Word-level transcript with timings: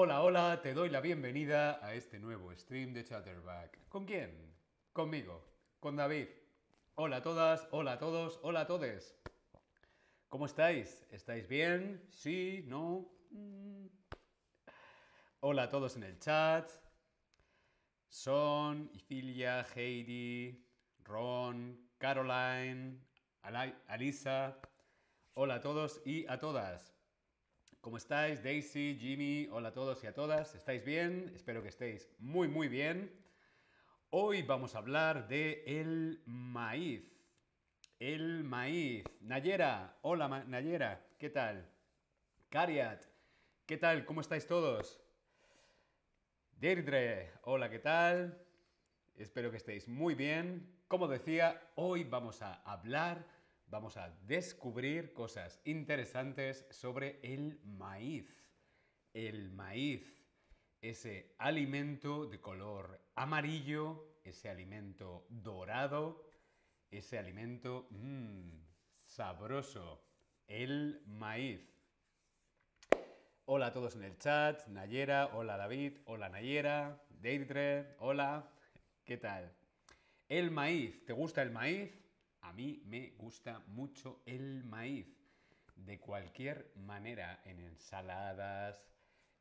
Hola, 0.00 0.22
hola, 0.22 0.60
te 0.62 0.74
doy 0.74 0.90
la 0.90 1.00
bienvenida 1.00 1.84
a 1.84 1.92
este 1.92 2.20
nuevo 2.20 2.54
stream 2.54 2.92
de 2.92 3.02
Chatterback. 3.02 3.88
¿Con 3.88 4.04
quién? 4.06 4.54
Conmigo, 4.92 5.44
con 5.80 5.96
David. 5.96 6.28
Hola 6.94 7.16
a 7.16 7.22
todas, 7.22 7.66
hola 7.72 7.94
a 7.94 7.98
todos, 7.98 8.38
hola 8.44 8.60
a 8.60 8.66
todes. 8.68 9.18
¿Cómo 10.28 10.46
estáis? 10.46 11.04
¿Estáis 11.10 11.48
bien? 11.48 12.06
¿Sí? 12.10 12.64
¿No? 12.68 13.10
Mm. 13.32 13.86
Hola 15.40 15.64
a 15.64 15.68
todos 15.68 15.96
en 15.96 16.04
el 16.04 16.16
chat. 16.20 16.70
Son, 18.08 18.92
Ifilia, 18.94 19.66
Heidi, 19.74 20.64
Ron, 21.02 21.76
Caroline, 21.98 23.00
Alisa. 23.42 24.60
Hola 25.34 25.56
a 25.56 25.60
todos 25.60 26.00
y 26.04 26.24
a 26.28 26.38
todas. 26.38 26.97
¿Cómo 27.80 27.96
estáis? 27.96 28.42
Daisy, 28.42 28.98
Jimmy, 29.00 29.48
hola 29.52 29.68
a 29.68 29.72
todos 29.72 30.02
y 30.02 30.08
a 30.08 30.12
todas. 30.12 30.52
¿Estáis 30.56 30.84
bien? 30.84 31.30
Espero 31.36 31.62
que 31.62 31.68
estéis 31.68 32.10
muy, 32.18 32.48
muy 32.48 32.66
bien. 32.66 33.16
Hoy 34.10 34.42
vamos 34.42 34.74
a 34.74 34.78
hablar 34.78 35.28
de 35.28 35.62
el 35.64 36.20
maíz. 36.26 37.08
El 38.00 38.42
maíz. 38.42 39.04
Nayera, 39.20 39.96
hola 40.02 40.28
Nayera, 40.48 41.06
¿qué 41.20 41.30
tal? 41.30 41.70
Cariat, 42.48 43.04
¿qué 43.64 43.76
tal? 43.76 44.04
¿Cómo 44.04 44.22
estáis 44.22 44.44
todos? 44.48 45.00
Deirdre, 46.58 47.30
hola, 47.42 47.70
¿qué 47.70 47.78
tal? 47.78 48.44
Espero 49.14 49.52
que 49.52 49.58
estéis 49.58 49.86
muy 49.86 50.16
bien. 50.16 50.82
Como 50.88 51.06
decía, 51.06 51.62
hoy 51.76 52.02
vamos 52.02 52.42
a 52.42 52.54
hablar, 52.64 53.24
vamos 53.70 53.96
a 53.96 54.10
descubrir 54.26 55.12
cosas 55.12 55.60
interesantes 55.64 56.66
sobre 56.70 57.20
el 57.22 57.60
maíz. 57.64 58.26
El 59.12 59.50
maíz, 59.50 60.24
ese 60.80 61.34
alimento 61.38 62.26
de 62.26 62.40
color 62.40 63.00
amarillo, 63.14 64.18
ese 64.24 64.48
alimento 64.48 65.26
dorado, 65.28 66.24
ese 66.90 67.18
alimento 67.18 67.88
mmm, 67.90 68.50
sabroso, 69.04 70.04
el 70.46 71.02
maíz. 71.06 71.60
Hola 73.44 73.66
a 73.66 73.72
todos 73.72 73.96
en 73.96 74.04
el 74.04 74.18
chat, 74.18 74.66
Nayera, 74.66 75.30
hola 75.34 75.56
David, 75.56 75.98
hola 76.04 76.28
Nayera, 76.28 77.02
Deidre, 77.08 77.96
hola, 77.98 78.50
¿qué 79.04 79.16
tal? 79.16 79.54
El 80.28 80.50
maíz, 80.50 81.04
¿te 81.06 81.14
gusta 81.14 81.42
el 81.42 81.50
maíz? 81.50 81.90
A 82.48 82.52
mí 82.54 82.80
me 82.86 83.10
gusta 83.18 83.62
mucho 83.66 84.22
el 84.24 84.64
maíz, 84.64 85.06
de 85.76 86.00
cualquier 86.00 86.72
manera, 86.76 87.42
en 87.44 87.60
ensaladas, 87.60 88.88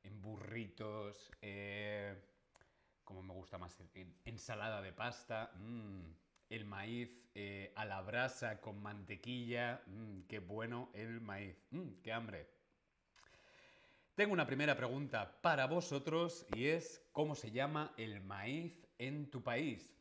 en 0.04 0.22
burritos, 0.22 1.32
eh, 1.42 2.22
como 3.06 3.24
me 3.24 3.34
gusta 3.34 3.58
más, 3.58 3.80
en 3.94 4.14
ensalada 4.26 4.82
de 4.82 4.92
pasta, 4.92 5.54
mm, 5.56 6.02
el 6.50 6.66
maíz 6.66 7.10
eh, 7.34 7.72
a 7.78 7.86
la 7.86 8.02
brasa 8.02 8.60
con 8.60 8.84
mantequilla, 8.84 9.82
mm, 9.88 10.24
qué 10.28 10.40
bueno 10.40 10.90
el 10.94 11.22
maíz, 11.22 11.56
mm, 11.72 12.02
qué 12.04 12.12
hambre. 12.12 12.50
Tengo 14.16 14.34
una 14.34 14.46
primera 14.46 14.76
pregunta 14.76 15.40
para 15.42 15.66
vosotros 15.66 16.46
y 16.54 16.66
es 16.66 17.08
¿cómo 17.14 17.36
se 17.36 17.52
llama 17.52 17.94
el 17.96 18.20
maíz 18.20 18.86
en 18.98 19.32
tu 19.32 19.42
país? 19.42 19.97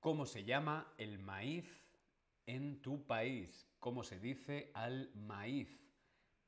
¿Cómo 0.00 0.24
se 0.24 0.44
llama 0.44 0.94
el 0.96 1.18
maíz 1.18 1.66
en 2.46 2.80
tu 2.80 3.06
país? 3.06 3.68
¿Cómo 3.80 4.02
se 4.02 4.18
dice 4.18 4.70
al 4.72 5.14
maíz? 5.14 5.68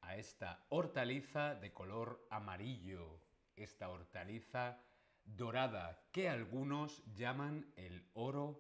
A 0.00 0.16
esta 0.16 0.64
hortaliza 0.70 1.54
de 1.56 1.70
color 1.70 2.26
amarillo, 2.30 3.20
esta 3.54 3.90
hortaliza 3.90 4.82
dorada 5.26 6.02
que 6.12 6.30
algunos 6.30 7.02
llaman 7.14 7.70
el 7.76 8.08
oro 8.14 8.58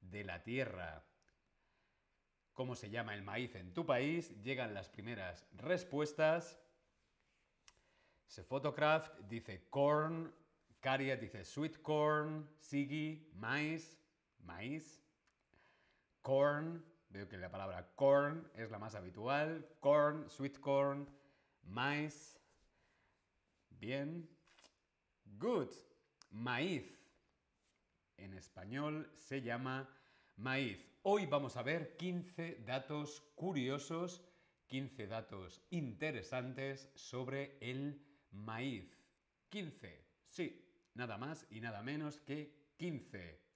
de 0.00 0.24
la 0.24 0.42
tierra. 0.42 1.04
¿Cómo 2.54 2.74
se 2.76 2.88
llama 2.88 3.12
el 3.12 3.22
maíz 3.22 3.54
en 3.56 3.74
tu 3.74 3.84
país? 3.84 4.42
Llegan 4.42 4.72
las 4.72 4.88
primeras 4.88 5.46
respuestas. 5.52 6.58
Se 8.26 8.42
Photocraft 8.42 9.18
dice 9.28 9.68
corn, 9.68 10.34
Caria 10.80 11.18
dice 11.18 11.44
sweet 11.44 11.82
corn, 11.82 12.48
Sigi, 12.58 13.30
maíz, 13.34 13.99
maíz, 14.44 15.02
corn, 16.22 16.84
veo 17.08 17.28
que 17.28 17.38
la 17.38 17.50
palabra 17.50 17.92
corn 17.94 18.50
es 18.54 18.70
la 18.70 18.78
más 18.78 18.94
habitual, 18.94 19.66
corn, 19.80 20.28
sweet 20.30 20.60
corn, 20.60 21.08
maíz, 21.62 22.38
bien, 23.70 24.28
good, 25.38 25.70
maíz, 26.30 27.00
en 28.16 28.34
español 28.34 29.10
se 29.14 29.42
llama 29.42 29.88
maíz. 30.36 30.86
Hoy 31.02 31.26
vamos 31.26 31.56
a 31.56 31.62
ver 31.62 31.96
15 31.96 32.62
datos 32.66 33.22
curiosos, 33.34 34.22
15 34.66 35.06
datos 35.06 35.62
interesantes 35.70 36.90
sobre 36.94 37.56
el 37.60 38.04
maíz. 38.30 38.96
15, 39.48 40.04
sí, 40.26 40.64
nada 40.94 41.16
más 41.16 41.46
y 41.50 41.60
nada 41.60 41.82
menos 41.82 42.20
que 42.20 42.74
15. 42.76 43.49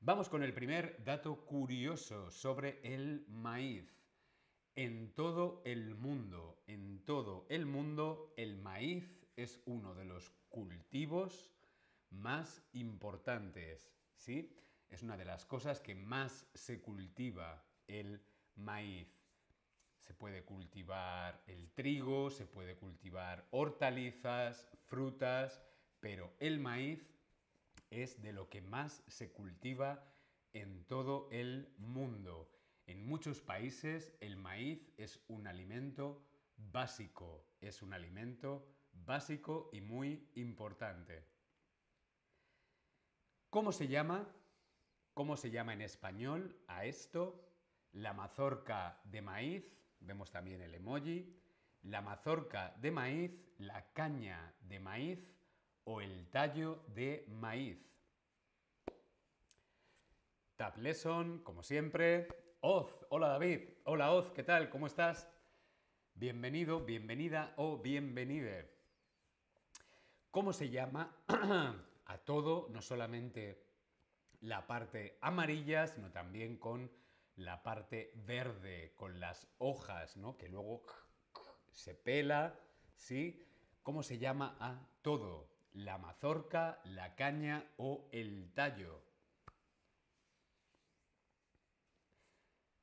Vamos 0.00 0.28
con 0.28 0.42
el 0.42 0.52
primer 0.52 1.02
dato 1.04 1.44
curioso 1.46 2.30
sobre 2.30 2.80
el 2.82 3.26
maíz. 3.28 3.84
En 4.76 5.14
todo 5.14 5.62
el 5.64 5.94
mundo, 5.94 6.62
en 6.66 7.04
todo 7.04 7.46
el 7.48 7.66
mundo, 7.66 8.32
el 8.36 8.56
maíz 8.56 9.26
es 9.36 9.60
uno 9.64 9.94
de 9.94 10.04
los 10.04 10.30
cultivos 10.48 11.50
más 12.10 12.62
importantes, 12.72 13.90
¿sí? 14.14 14.54
Es 14.90 15.02
una 15.02 15.16
de 15.16 15.24
las 15.24 15.44
cosas 15.44 15.80
que 15.80 15.94
más 15.94 16.46
se 16.54 16.80
cultiva 16.80 17.64
el 17.88 18.22
maíz. 18.54 19.08
Se 19.98 20.14
puede 20.14 20.44
cultivar 20.44 21.42
el 21.48 21.70
trigo, 21.72 22.30
se 22.30 22.46
puede 22.46 22.76
cultivar 22.76 23.48
hortalizas, 23.50 24.68
frutas, 24.84 25.60
pero 26.00 26.32
el 26.38 26.60
maíz 26.60 27.15
es 27.90 28.20
de 28.22 28.32
lo 28.32 28.48
que 28.48 28.62
más 28.62 29.02
se 29.06 29.32
cultiva 29.32 30.04
en 30.52 30.84
todo 30.86 31.28
el 31.30 31.74
mundo. 31.78 32.50
En 32.86 33.06
muchos 33.06 33.40
países 33.40 34.14
el 34.20 34.36
maíz 34.36 34.92
es 34.96 35.20
un 35.28 35.46
alimento 35.46 36.24
básico, 36.56 37.46
es 37.60 37.82
un 37.82 37.92
alimento 37.92 38.66
básico 38.92 39.70
y 39.72 39.80
muy 39.80 40.30
importante. 40.34 41.24
¿Cómo 43.50 43.72
se 43.72 43.88
llama? 43.88 44.28
¿Cómo 45.14 45.36
se 45.36 45.50
llama 45.50 45.72
en 45.72 45.80
español 45.80 46.62
a 46.68 46.84
esto? 46.84 47.42
La 47.92 48.12
mazorca 48.12 49.00
de 49.04 49.22
maíz, 49.22 49.64
vemos 50.00 50.30
también 50.30 50.60
el 50.60 50.74
emoji, 50.74 51.40
la 51.82 52.02
mazorca 52.02 52.74
de 52.78 52.90
maíz, 52.90 53.32
la 53.58 53.92
caña 53.92 54.54
de 54.60 54.80
maíz 54.80 55.35
o 55.86 56.00
el 56.00 56.28
tallo 56.30 56.82
de 56.94 57.24
maíz. 57.28 57.78
Tap 60.56 60.78
Lesson, 60.78 61.38
como 61.44 61.62
siempre. 61.62 62.26
Oz, 62.60 63.06
hola 63.10 63.28
David, 63.28 63.68
hola 63.84 64.12
Oz, 64.12 64.32
¿qué 64.32 64.42
tal? 64.42 64.68
¿Cómo 64.68 64.88
estás? 64.88 65.28
Bienvenido, 66.14 66.84
bienvenida 66.84 67.54
o 67.56 67.78
bienvenide. 67.78 68.74
¿Cómo 70.32 70.52
se 70.52 70.70
llama 70.70 71.14
a 72.06 72.18
todo, 72.18 72.68
no 72.70 72.82
solamente 72.82 73.64
la 74.40 74.66
parte 74.66 75.18
amarilla, 75.20 75.86
sino 75.86 76.10
también 76.10 76.56
con 76.56 76.90
la 77.36 77.62
parte 77.62 78.12
verde, 78.26 78.92
con 78.96 79.20
las 79.20 79.46
hojas, 79.58 80.16
¿no? 80.16 80.36
Que 80.36 80.48
luego 80.48 80.82
se 81.70 81.94
pela, 81.94 82.58
¿sí? 82.96 83.46
¿Cómo 83.84 84.02
se 84.02 84.18
llama 84.18 84.56
a 84.58 84.84
todo? 85.02 85.55
La 85.76 85.98
mazorca, 85.98 86.80
la 86.84 87.14
caña 87.16 87.62
o 87.76 88.08
el 88.10 88.50
tallo. 88.54 89.02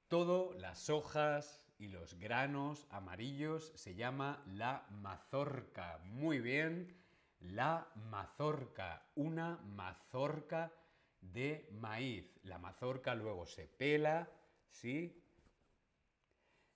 Todo, 0.07 0.53
las 0.53 0.91
hojas 0.91 1.65
y 1.79 1.87
los 1.87 2.13
granos 2.19 2.85
amarillos 2.91 3.71
se 3.73 3.95
llama 3.95 4.43
la 4.45 4.85
mazorca. 4.91 5.97
Muy 6.03 6.39
bien, 6.39 6.95
la 7.39 7.87
mazorca, 7.95 9.07
una 9.15 9.57
mazorca 9.57 10.71
de 11.19 11.67
maíz. 11.71 12.39
La 12.43 12.59
mazorca 12.59 13.15
luego 13.15 13.47
se 13.47 13.67
pela, 13.67 14.29
¿sí? 14.69 15.19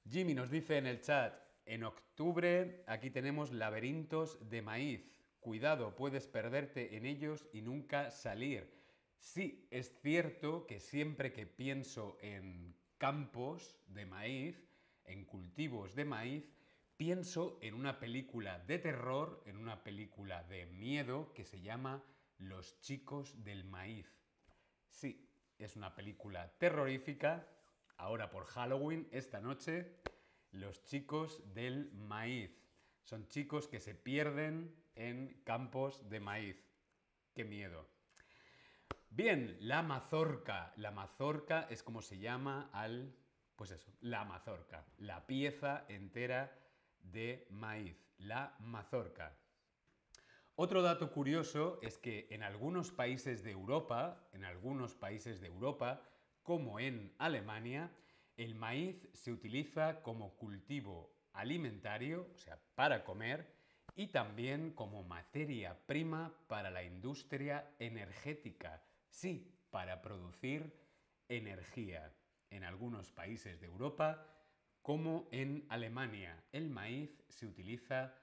Jimmy 0.09 0.33
nos 0.33 0.49
dice 0.49 0.77
en 0.77 0.87
el 0.87 0.99
chat, 0.99 1.35
en 1.67 1.83
octubre 1.83 2.83
aquí 2.87 3.11
tenemos 3.11 3.51
laberintos 3.51 4.49
de 4.49 4.63
maíz. 4.63 5.16
Cuidado, 5.39 5.95
puedes 5.95 6.27
perderte 6.27 6.97
en 6.97 7.05
ellos 7.05 7.47
y 7.53 7.61
nunca 7.61 8.11
salir. 8.11 8.77
Sí, 9.19 9.67
es 9.71 9.99
cierto 10.01 10.67
que 10.67 10.79
siempre 10.79 11.33
que 11.33 11.45
pienso 11.45 12.17
en 12.21 12.75
campos 12.97 13.77
de 13.87 14.05
maíz, 14.05 14.67
en 15.05 15.25
cultivos 15.25 15.95
de 15.95 16.05
maíz, 16.05 16.49
pienso 16.97 17.59
en 17.61 17.75
una 17.75 17.99
película 17.99 18.59
de 18.59 18.79
terror, 18.79 19.43
en 19.45 19.57
una 19.57 19.83
película 19.83 20.43
de 20.43 20.65
miedo 20.65 21.31
que 21.33 21.45
se 21.45 21.61
llama 21.61 22.03
Los 22.37 22.79
chicos 22.81 23.43
del 23.43 23.63
maíz. 23.63 24.07
Sí, 24.89 25.29
es 25.57 25.75
una 25.75 25.95
película 25.95 26.57
terrorífica, 26.57 27.47
ahora 27.97 28.29
por 28.29 28.45
Halloween, 28.45 29.07
esta 29.11 29.39
noche, 29.39 29.99
Los 30.51 30.83
chicos 30.85 31.43
del 31.53 31.91
maíz. 31.93 32.51
Son 33.03 33.27
chicos 33.27 33.67
que 33.67 33.79
se 33.79 33.95
pierden 33.95 34.75
en 34.97 35.41
campos 35.43 36.09
de 36.09 36.19
maíz. 36.19 36.57
¡Qué 37.33 37.45
miedo! 37.45 37.87
Bien, 39.09 39.57
la 39.61 39.81
mazorca. 39.81 40.73
La 40.75 40.91
mazorca 40.91 41.67
es 41.69 41.81
como 41.81 42.01
se 42.01 42.19
llama 42.19 42.69
al, 42.73 43.15
pues 43.55 43.71
eso, 43.71 43.91
la 44.01 44.25
mazorca, 44.25 44.85
la 44.97 45.25
pieza 45.25 45.85
entera 45.87 46.55
de 46.99 47.47
maíz, 47.49 47.97
la 48.17 48.55
mazorca. 48.59 49.35
Otro 50.55 50.81
dato 50.81 51.11
curioso 51.11 51.79
es 51.81 51.97
que 51.97 52.27
en 52.31 52.43
algunos 52.43 52.91
países 52.91 53.43
de 53.43 53.51
Europa, 53.51 54.27
en 54.33 54.43
algunos 54.43 54.95
países 54.95 55.39
de 55.39 55.47
Europa, 55.47 56.01
como 56.43 56.79
en 56.79 57.13
Alemania, 57.19 57.91
el 58.37 58.55
maíz 58.55 59.07
se 59.13 59.31
utiliza 59.31 60.01
como 60.01 60.35
cultivo 60.37 61.15
alimentario, 61.33 62.27
o 62.33 62.37
sea, 62.37 62.59
para 62.75 63.03
comer, 63.03 63.56
y 63.97 64.07
también 64.07 64.71
como 64.73 65.03
materia 65.03 65.75
prima 65.87 66.31
para 66.47 66.69
la 66.69 66.83
industria 66.83 67.73
energética, 67.79 68.83
sí, 69.09 69.51
para 69.71 70.03
producir 70.03 70.71
energía. 71.27 72.13
En 72.51 72.63
algunos 72.63 73.11
países 73.11 73.59
de 73.59 73.65
Europa 73.65 74.23
como 74.83 75.27
en 75.31 75.65
Alemania, 75.69 76.41
el 76.51 76.69
maíz 76.69 77.09
se 77.27 77.47
utiliza 77.47 78.13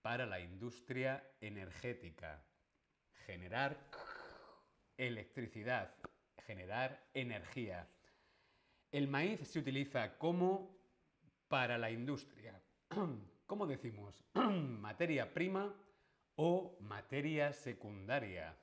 para 0.00 0.24
la 0.24 0.40
industria 0.40 1.22
energética. 1.42 2.42
Generar 3.26 3.78
electricidad, 4.96 5.94
generar 6.46 6.98
energía. 7.12 7.86
El 8.90 9.06
maíz 9.06 9.46
se 9.46 9.58
utiliza 9.58 10.16
como 10.16 10.74
para 11.46 11.76
la 11.76 11.90
industria. 11.90 12.58
¿Cómo 13.50 13.66
decimos? 13.66 14.14
materia 14.34 15.34
prima 15.34 15.74
o 16.36 16.78
materia 16.82 17.52
secundaria. 17.52 18.56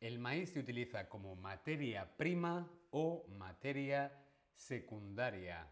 El 0.00 0.18
maíz 0.18 0.50
se 0.50 0.58
utiliza 0.58 1.08
como 1.08 1.36
materia 1.36 2.16
prima 2.16 2.68
o 2.90 3.24
materia 3.28 4.12
secundaria. 4.56 5.68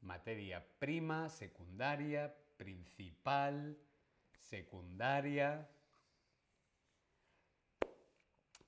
Materia 0.00 0.66
prima, 0.78 1.28
secundaria, 1.28 2.34
principal, 2.56 3.76
secundaria. 4.32 5.68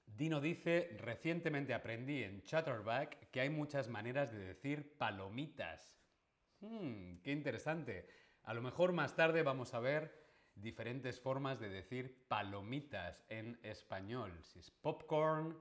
Dino 0.05 0.43
dice, 0.43 0.95
recientemente 1.01 1.73
aprendí 1.73 2.23
en 2.23 2.43
Chatterback 2.43 3.31
que 3.31 3.41
hay 3.41 3.49
muchas 3.49 3.89
maneras 3.89 4.31
de 4.31 4.41
decir 4.41 4.99
palomitas. 4.99 6.04
Hmm, 6.65 7.19
¡Qué 7.23 7.31
interesante! 7.31 8.09
A 8.45 8.55
lo 8.55 8.63
mejor 8.63 8.93
más 8.93 9.15
tarde 9.15 9.43
vamos 9.43 9.75
a 9.75 9.81
ver 9.81 10.25
diferentes 10.55 11.21
formas 11.21 11.61
de 11.61 11.69
decir 11.69 12.25
palomitas 12.27 13.23
en 13.29 13.59
español. 13.63 14.33
Si 14.41 14.61
es 14.61 14.71
popcorn, 14.71 15.59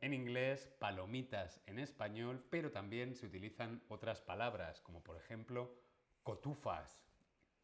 en 0.00 0.14
inglés, 0.14 0.66
palomitas 0.78 1.60
en 1.66 1.78
español, 1.78 2.42
pero 2.48 2.70
también 2.72 3.14
se 3.14 3.26
utilizan 3.26 3.82
otras 3.88 4.22
palabras, 4.22 4.80
como 4.80 5.02
por 5.02 5.18
ejemplo 5.18 5.74
cotufas. 6.22 7.04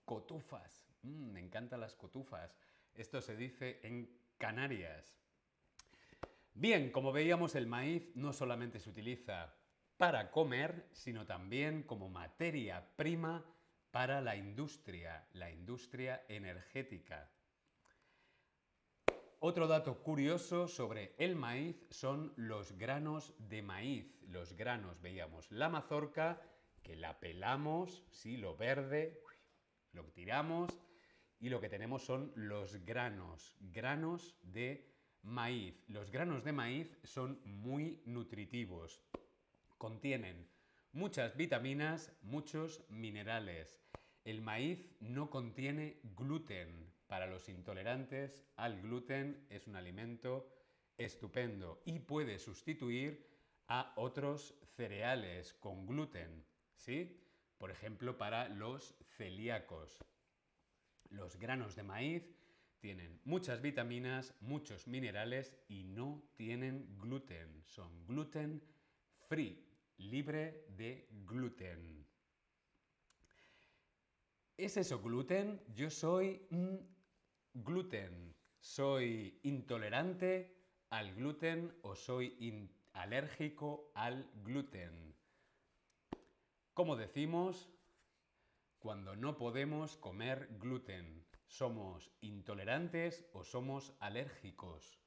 Cotufas. 0.05 0.87
Mm, 1.05 1.31
me 1.31 1.41
encantan 1.41 1.81
las 1.81 1.95
cotufas. 1.95 2.55
Esto 2.95 3.23
se 3.23 3.35
dice 3.35 3.81
en 3.83 4.15
Canarias. 4.37 5.17
Bien, 6.53 6.93
como 6.93 7.13
veíamos, 7.13 7.55
el 7.55 7.67
maíz 7.67 8.15
no 8.15 8.35
solamente 8.35 8.79
se 8.79 8.91
utiliza 8.91 9.55
para 9.97 10.31
comer, 10.31 10.89
sino 10.93 11.27
también 11.27 11.83
como 11.83 12.09
materia 12.09 12.85
prima 12.97 13.45
para 13.91 14.21
la 14.21 14.37
industria, 14.37 15.27
la 15.35 15.51
industria 15.51 16.25
energética. 16.29 17.31
Otro 19.39 19.67
dato 19.67 20.03
curioso 20.03 20.69
sobre 20.69 21.15
el 21.19 21.37
maíz 21.37 21.77
son 21.91 22.33
los 22.37 22.79
granos 22.79 23.35
de 23.39 23.63
maíz. 23.63 24.19
Los 24.27 24.55
granos, 24.55 25.01
veíamos 25.03 25.51
la 25.53 25.69
mazorca, 25.69 26.41
que 26.83 26.97
la 26.97 27.21
pelamos, 27.21 28.05
sí, 28.11 28.37
lo 28.37 28.57
verde, 28.57 29.23
lo 29.93 30.05
tiramos, 30.13 30.71
y 31.41 31.51
lo 31.51 31.61
que 31.61 31.69
tenemos 31.69 32.05
son 32.05 32.33
los 32.35 32.85
granos, 32.87 33.55
granos 33.61 34.35
de 34.43 34.91
maíz. 35.23 35.75
Los 35.89 36.11
granos 36.11 36.43
de 36.43 36.53
maíz 36.53 36.99
son 37.05 37.39
muy 37.45 38.03
nutritivos. 38.07 39.03
Contienen 39.85 40.49
muchas 40.93 41.37
vitaminas, 41.37 42.11
muchos 42.23 42.83
minerales. 42.89 43.83
El 44.25 44.41
maíz 44.41 44.89
no 44.99 45.29
contiene 45.29 46.01
gluten, 46.17 46.91
para 47.07 47.27
los 47.27 47.51
intolerantes 47.51 48.47
al 48.57 48.81
gluten 48.81 49.47
es 49.51 49.67
un 49.67 49.77
alimento 49.77 50.51
estupendo 50.97 51.83
y 51.85 51.99
puede 51.99 52.39
sustituir 52.39 53.29
a 53.69 53.93
otros 53.97 54.55
cereales 54.75 55.53
con 55.53 55.87
gluten, 55.87 56.47
¿sí? 56.77 57.21
Por 57.59 57.71
ejemplo, 57.71 58.17
para 58.17 58.49
los 58.49 58.97
celíacos. 59.19 60.03
Los 61.11 61.37
granos 61.37 61.77
de 61.77 61.83
maíz 61.83 62.35
tienen 62.81 63.21
muchas 63.25 63.61
vitaminas, 63.61 64.35
muchos 64.41 64.89
minerales 64.89 65.55
y 65.69 65.85
no 65.85 66.23
tienen 66.37 66.99
gluten. 66.99 67.63
Son 67.67 68.07
gluten 68.07 68.63
free, 69.29 69.64
libre 69.99 70.67
de 70.69 71.09
gluten. 71.25 72.07
¿Es 74.57 74.77
eso 74.77 75.01
gluten? 75.01 75.61
Yo 75.75 75.91
soy 75.91 76.47
gluten. 77.53 78.35
¿Soy 78.61 79.41
intolerante 79.43 80.57
al 80.91 81.15
gluten 81.15 81.77
o 81.83 81.95
soy 81.95 82.71
alérgico 82.95 83.91
al 83.95 84.31
gluten? 84.43 85.15
Como 86.73 86.97
decimos, 86.97 87.69
cuando 88.79 89.17
no 89.17 89.37
podemos 89.37 89.97
comer 89.99 90.49
gluten, 90.59 91.27
¿somos 91.47 92.11
intolerantes 92.21 93.29
o 93.33 93.45
somos 93.45 93.95
alérgicos? 94.01 94.99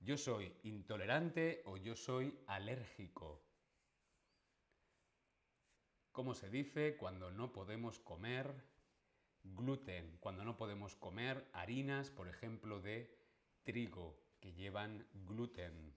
Yo 0.00 0.16
soy 0.16 0.52
intolerante 0.62 1.62
o 1.64 1.76
yo 1.76 1.96
soy 1.96 2.38
alérgico. 2.46 3.45
¿Cómo 6.16 6.32
se 6.32 6.48
dice 6.48 6.96
cuando 6.96 7.30
no 7.30 7.52
podemos 7.52 7.98
comer 7.98 8.50
gluten, 9.42 10.16
cuando 10.18 10.46
no 10.46 10.56
podemos 10.56 10.96
comer 10.96 11.46
harinas, 11.52 12.08
por 12.08 12.26
ejemplo, 12.26 12.80
de 12.80 13.14
trigo, 13.64 14.18
que 14.40 14.54
llevan 14.54 15.06
gluten. 15.12 15.94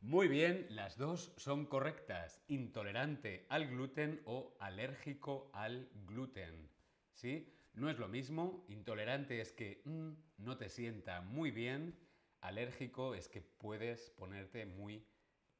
Muy 0.00 0.26
bien, 0.26 0.66
las 0.70 0.98
dos 0.98 1.32
son 1.36 1.66
correctas. 1.66 2.42
Intolerante 2.48 3.46
al 3.48 3.68
gluten 3.68 4.22
o 4.24 4.56
alérgico 4.58 5.52
al 5.54 5.88
gluten. 6.08 6.68
¿Sí? 7.12 7.54
No 7.74 7.88
es 7.88 7.98
lo 8.00 8.08
mismo. 8.08 8.64
Intolerante 8.66 9.40
es 9.40 9.52
que 9.52 9.82
mm, 9.84 10.10
no 10.38 10.56
te 10.56 10.68
sienta 10.68 11.20
muy 11.20 11.52
bien. 11.52 11.96
Alérgico 12.40 13.14
es 13.14 13.28
que 13.28 13.40
puedes 13.40 14.10
ponerte 14.10 14.66
muy 14.66 15.06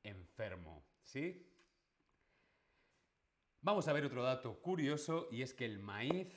enfermo. 0.03 0.85
¿Sí? 1.05 1.48
Vamos 3.61 3.89
a 3.89 3.93
ver 3.93 4.05
otro 4.05 4.23
dato 4.23 4.63
curioso 4.63 5.27
y 5.33 5.43
es 5.43 5.53
que 5.53 5.65
el 5.65 5.81
maíz, 5.81 6.29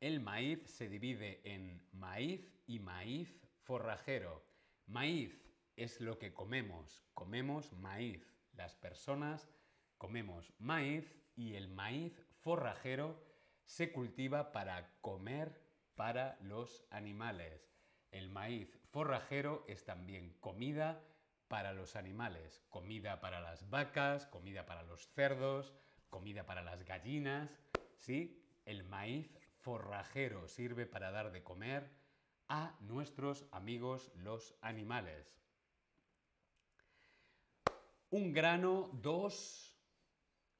el 0.00 0.20
maíz 0.20 0.62
se 0.70 0.88
divide 0.88 1.42
en 1.44 1.86
maíz 1.92 2.50
y 2.66 2.78
maíz 2.78 3.38
forrajero. 3.60 4.42
Maíz 4.86 5.38
es 5.76 6.00
lo 6.00 6.18
que 6.18 6.32
comemos, 6.32 7.04
comemos 7.12 7.74
maíz. 7.74 8.26
Las 8.54 8.74
personas 8.74 9.50
comemos 9.98 10.54
maíz 10.58 11.14
y 11.36 11.56
el 11.56 11.68
maíz 11.68 12.18
forrajero 12.40 13.22
se 13.64 13.92
cultiva 13.92 14.50
para 14.50 14.98
comer 15.02 15.60
para 15.94 16.38
los 16.40 16.86
animales. 16.88 17.70
El 18.10 18.30
maíz 18.30 18.80
forrajero 18.90 19.66
es 19.68 19.84
también 19.84 20.38
comida 20.40 21.04
para 21.48 21.74
los 21.74 21.96
animales, 21.96 22.64
comida 22.70 23.20
para 23.20 23.42
las 23.42 23.68
vacas, 23.68 24.26
comida 24.26 24.64
para 24.64 24.84
los 24.84 25.06
cerdos, 25.12 25.74
comida 26.12 26.44
para 26.44 26.62
las 26.62 26.84
gallinas, 26.84 27.50
¿sí? 27.96 28.38
El 28.66 28.84
maíz 28.84 29.34
forrajero 29.56 30.46
sirve 30.46 30.84
para 30.86 31.10
dar 31.10 31.32
de 31.32 31.42
comer 31.42 31.90
a 32.48 32.76
nuestros 32.80 33.46
amigos 33.50 34.12
los 34.16 34.54
animales. 34.60 35.40
Un 38.10 38.34
grano, 38.34 38.90
dos, 38.92 39.72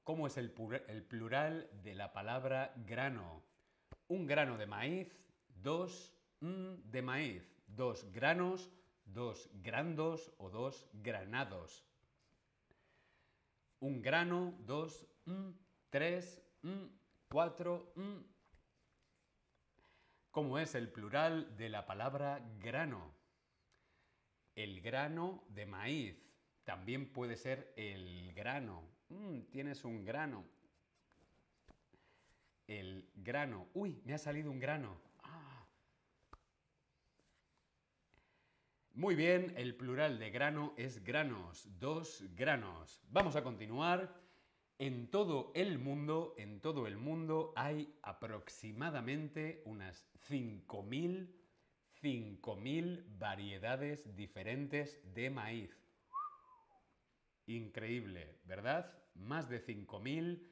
¿Cómo 0.05 0.27
es 0.27 0.37
el, 0.37 0.51
plural 0.51 1.71
de 1.85 1.95
la 1.95 2.13
palabra 2.13 2.75
grano? 2.87 3.45
Un 4.09 4.27
grano 4.27 4.59
de 4.59 4.67
maíz, 4.67 5.17
dos 5.49 6.13
de 6.41 7.03
maíz, 7.03 7.55
dos 7.69 8.11
granos, 8.11 8.69
dos 9.05 9.49
grandos 9.53 10.33
o 10.39 10.51
dos 10.51 10.89
granados. 10.93 11.85
Un 13.79 14.03
grano, 14.03 14.57
dos, 14.61 15.07
tres, 15.91 16.43
cuatro. 17.29 17.93
¿Cómo 20.31 20.59
es 20.59 20.75
el 20.75 20.91
plural 20.91 21.57
de 21.59 21.69
la 21.69 21.85
palabra 21.85 22.41
grano? 22.59 23.15
El 24.55 24.81
grano 24.81 25.45
de 25.49 25.67
maíz. 25.67 26.17
También 26.65 27.13
puede 27.13 27.37
ser 27.37 27.73
el 27.77 28.33
grano. 28.33 28.83
Mm, 29.11 29.41
tienes 29.51 29.85
un 29.85 30.05
grano. 30.05 30.45
El 32.67 33.11
grano. 33.15 33.69
Uy, 33.75 34.01
me 34.05 34.15
ha 34.15 34.19
salido 34.19 34.51
un 34.51 34.59
grano. 34.59 34.99
Ah. 35.23 35.67
Muy 38.95 39.15
bien, 39.15 39.53
el 39.57 39.75
plural 39.75 40.19
de 40.19 40.31
grano 40.31 40.73
es 40.79 41.05
granos. 41.05 41.69
Dos 41.79 42.25
granos. 42.35 43.03
Vamos 43.11 43.37
a 43.37 43.43
continuar. 43.43 44.22
En 44.79 45.11
todo 45.11 45.53
el 45.55 45.79
mundo, 45.79 46.35
en 46.39 46.61
todo 46.61 46.87
el 46.87 46.97
mundo 46.97 47.53
hay 47.57 47.95
aproximadamente 48.03 49.63
unas 49.67 50.07
5.000 50.29 51.43
5.000 52.03 53.05
variedades 53.19 54.17
diferentes 54.17 55.01
de 55.15 55.31
maíz. 55.31 55.71
Increíble, 57.47 58.41
¿verdad? 58.45 58.93
Más 59.15 59.49
de 59.49 59.65
5.000 59.65 60.43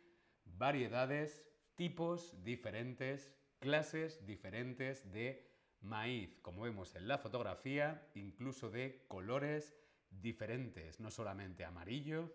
variedades, 0.44 1.44
tipos 1.74 2.44
diferentes, 2.44 3.34
clases 3.58 4.24
diferentes 4.26 5.10
de 5.10 5.50
maíz, 5.80 6.38
como 6.40 6.62
vemos 6.62 6.94
en 6.94 7.08
la 7.08 7.18
fotografía, 7.18 8.08
incluso 8.14 8.70
de 8.70 9.04
colores 9.08 9.76
diferentes, 10.08 11.00
no 11.00 11.10
solamente 11.10 11.64
amarillo, 11.64 12.32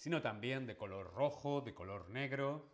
sino 0.00 0.22
también 0.22 0.66
de 0.66 0.78
color 0.78 1.12
rojo, 1.12 1.60
de 1.60 1.74
color 1.74 2.08
negro. 2.08 2.66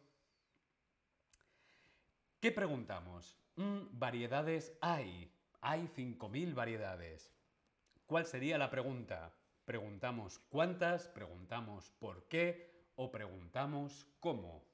¿Qué 2.38 2.52
preguntamos? 2.52 3.36
Mm, 3.56 3.98
variedades 3.98 4.78
hay. 4.80 5.28
Hay 5.60 5.88
5.000 5.88 6.54
variedades. 6.54 7.32
¿Cuál 8.06 8.26
sería 8.26 8.58
la 8.58 8.70
pregunta? 8.70 9.34
Preguntamos 9.64 10.38
cuántas, 10.50 11.08
preguntamos 11.08 11.90
por 11.98 12.28
qué 12.28 12.70
o 12.94 13.10
preguntamos 13.10 14.06
cómo. 14.20 14.64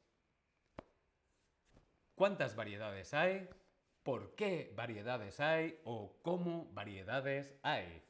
¿Cuántas 2.15 2.55
variedades 2.55 3.15
hay? 3.15 3.49
¿Por 4.03 4.35
qué 4.35 4.75
variedades 4.77 5.41
hay? 5.41 5.81
¿O 5.85 6.19
cómo 6.21 6.71
variedades 6.75 7.55
hay? 7.63 8.03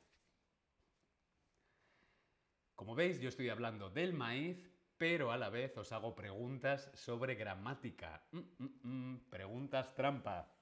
Como 2.75 2.95
veis, 2.95 3.21
yo 3.21 3.29
estoy 3.29 3.49
hablando 3.49 3.91
del 3.91 4.13
maíz, 4.13 4.71
pero 4.97 5.33
a 5.33 5.37
la 5.37 5.51
vez 5.51 5.77
os 5.77 5.93
hago 5.93 6.15
preguntas 6.15 6.91
sobre 6.95 7.35
gramática. 7.35 8.25
Mm, 8.33 8.89
mm, 8.89 9.31
preguntas 9.31 9.95
trampa. 9.95 10.53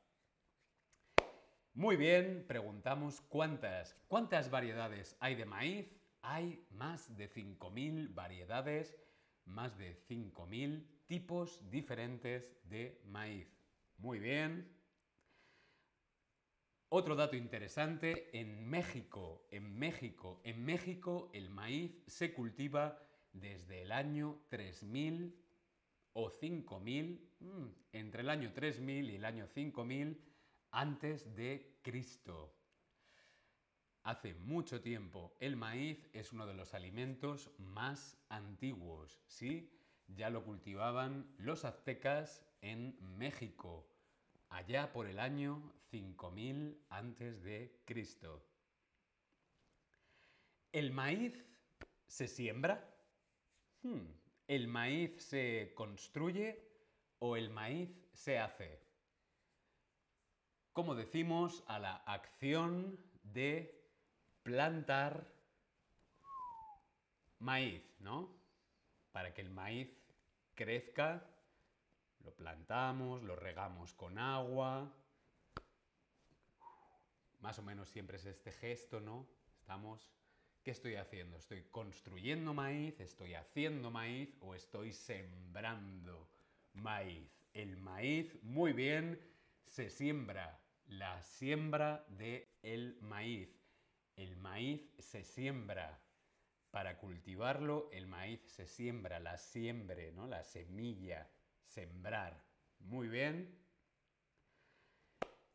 Muy 1.74 1.96
bien, 1.96 2.44
preguntamos 2.48 3.20
cuántas. 3.20 3.94
¿Cuántas 4.08 4.50
variedades 4.50 5.16
hay 5.20 5.34
de 5.34 5.46
maíz? 5.46 5.94
Hay 6.22 6.66
más 6.70 7.16
de 7.16 7.28
5.000 7.28 8.14
variedades, 8.14 8.96
más 9.44 9.78
de 9.78 9.94
5.000 10.08 10.86
tipos 11.06 11.60
diferentes 11.70 12.50
de 12.64 13.00
maíz. 13.04 13.48
Muy 13.98 14.18
bien. 14.18 14.79
Otro 16.92 17.14
dato 17.14 17.36
interesante, 17.36 18.36
en 18.36 18.68
México, 18.68 19.46
en 19.52 19.78
México, 19.78 20.40
en 20.42 20.64
México 20.64 21.30
el 21.32 21.48
maíz 21.48 22.02
se 22.08 22.34
cultiva 22.34 22.98
desde 23.32 23.82
el 23.82 23.92
año 23.92 24.40
3000 24.48 25.40
o 26.14 26.30
5000, 26.30 27.30
mm, 27.38 27.66
entre 27.92 28.22
el 28.22 28.28
año 28.28 28.52
3000 28.52 29.08
y 29.08 29.14
el 29.14 29.24
año 29.24 29.46
5000 29.46 30.20
antes 30.72 31.36
de 31.36 31.78
Cristo. 31.82 32.56
Hace 34.02 34.34
mucho 34.34 34.82
tiempo 34.82 35.36
el 35.38 35.54
maíz 35.54 36.10
es 36.12 36.32
uno 36.32 36.44
de 36.44 36.54
los 36.54 36.74
alimentos 36.74 37.52
más 37.58 38.18
antiguos, 38.28 39.22
¿sí? 39.28 39.70
Ya 40.08 40.28
lo 40.28 40.44
cultivaban 40.44 41.36
los 41.38 41.64
aztecas 41.64 42.44
en 42.62 42.98
México, 43.16 43.89
allá 44.50 44.92
por 44.92 45.06
el 45.06 45.18
año 45.18 45.72
5000 45.90 46.84
antes 46.90 47.42
de 47.42 47.80
Cristo. 47.84 48.44
¿El 50.72 50.92
maíz 50.92 51.44
se 52.06 52.28
siembra? 52.28 52.88
Hmm, 53.82 54.06
¿El 54.46 54.68
maíz 54.68 55.22
se 55.22 55.72
construye 55.74 56.62
o 57.18 57.36
el 57.36 57.50
maíz 57.50 57.90
se 58.12 58.38
hace? 58.38 58.90
como 60.80 60.94
decimos, 60.94 61.62
a 61.66 61.78
la 61.78 61.96
acción 62.06 62.98
de 63.22 63.84
plantar 64.42 65.30
maíz, 67.38 67.82
¿no? 67.98 68.34
Para 69.12 69.34
que 69.34 69.40
el 69.40 69.50
maíz 69.50 69.90
crezca, 70.54 71.29
lo 72.24 72.34
plantamos, 72.34 73.22
lo 73.22 73.36
regamos 73.36 73.94
con 73.94 74.18
agua. 74.18 74.92
Más 77.40 77.58
o 77.58 77.62
menos 77.62 77.88
siempre 77.88 78.16
es 78.16 78.26
este 78.26 78.52
gesto, 78.52 79.00
¿no? 79.00 79.26
Estamos 79.60 80.12
¿Qué 80.62 80.72
estoy 80.72 80.96
haciendo? 80.96 81.38
¿Estoy 81.38 81.62
construyendo 81.70 82.52
maíz? 82.52 83.00
¿Estoy 83.00 83.32
haciendo 83.32 83.90
maíz? 83.90 84.36
¿O 84.40 84.54
estoy 84.54 84.92
sembrando 84.92 86.28
maíz? 86.74 87.30
El 87.54 87.78
maíz, 87.78 88.36
muy 88.42 88.74
bien, 88.74 89.18
se 89.64 89.88
siembra 89.88 90.60
la 90.90 91.22
siembra 91.22 92.04
de 92.08 92.52
el 92.62 92.98
maíz. 93.00 93.48
El 94.16 94.36
maíz 94.36 94.90
se 94.98 95.24
siembra. 95.24 95.98
Para 96.70 96.98
cultivarlo, 96.98 97.88
el 97.90 98.06
maíz 98.06 98.40
se 98.46 98.66
siembra, 98.66 99.18
la 99.18 99.38
siembre, 99.38 100.12
¿no? 100.12 100.26
La 100.26 100.44
semilla, 100.44 101.28
sembrar. 101.70 102.44
Muy 102.80 103.08
bien. 103.08 103.56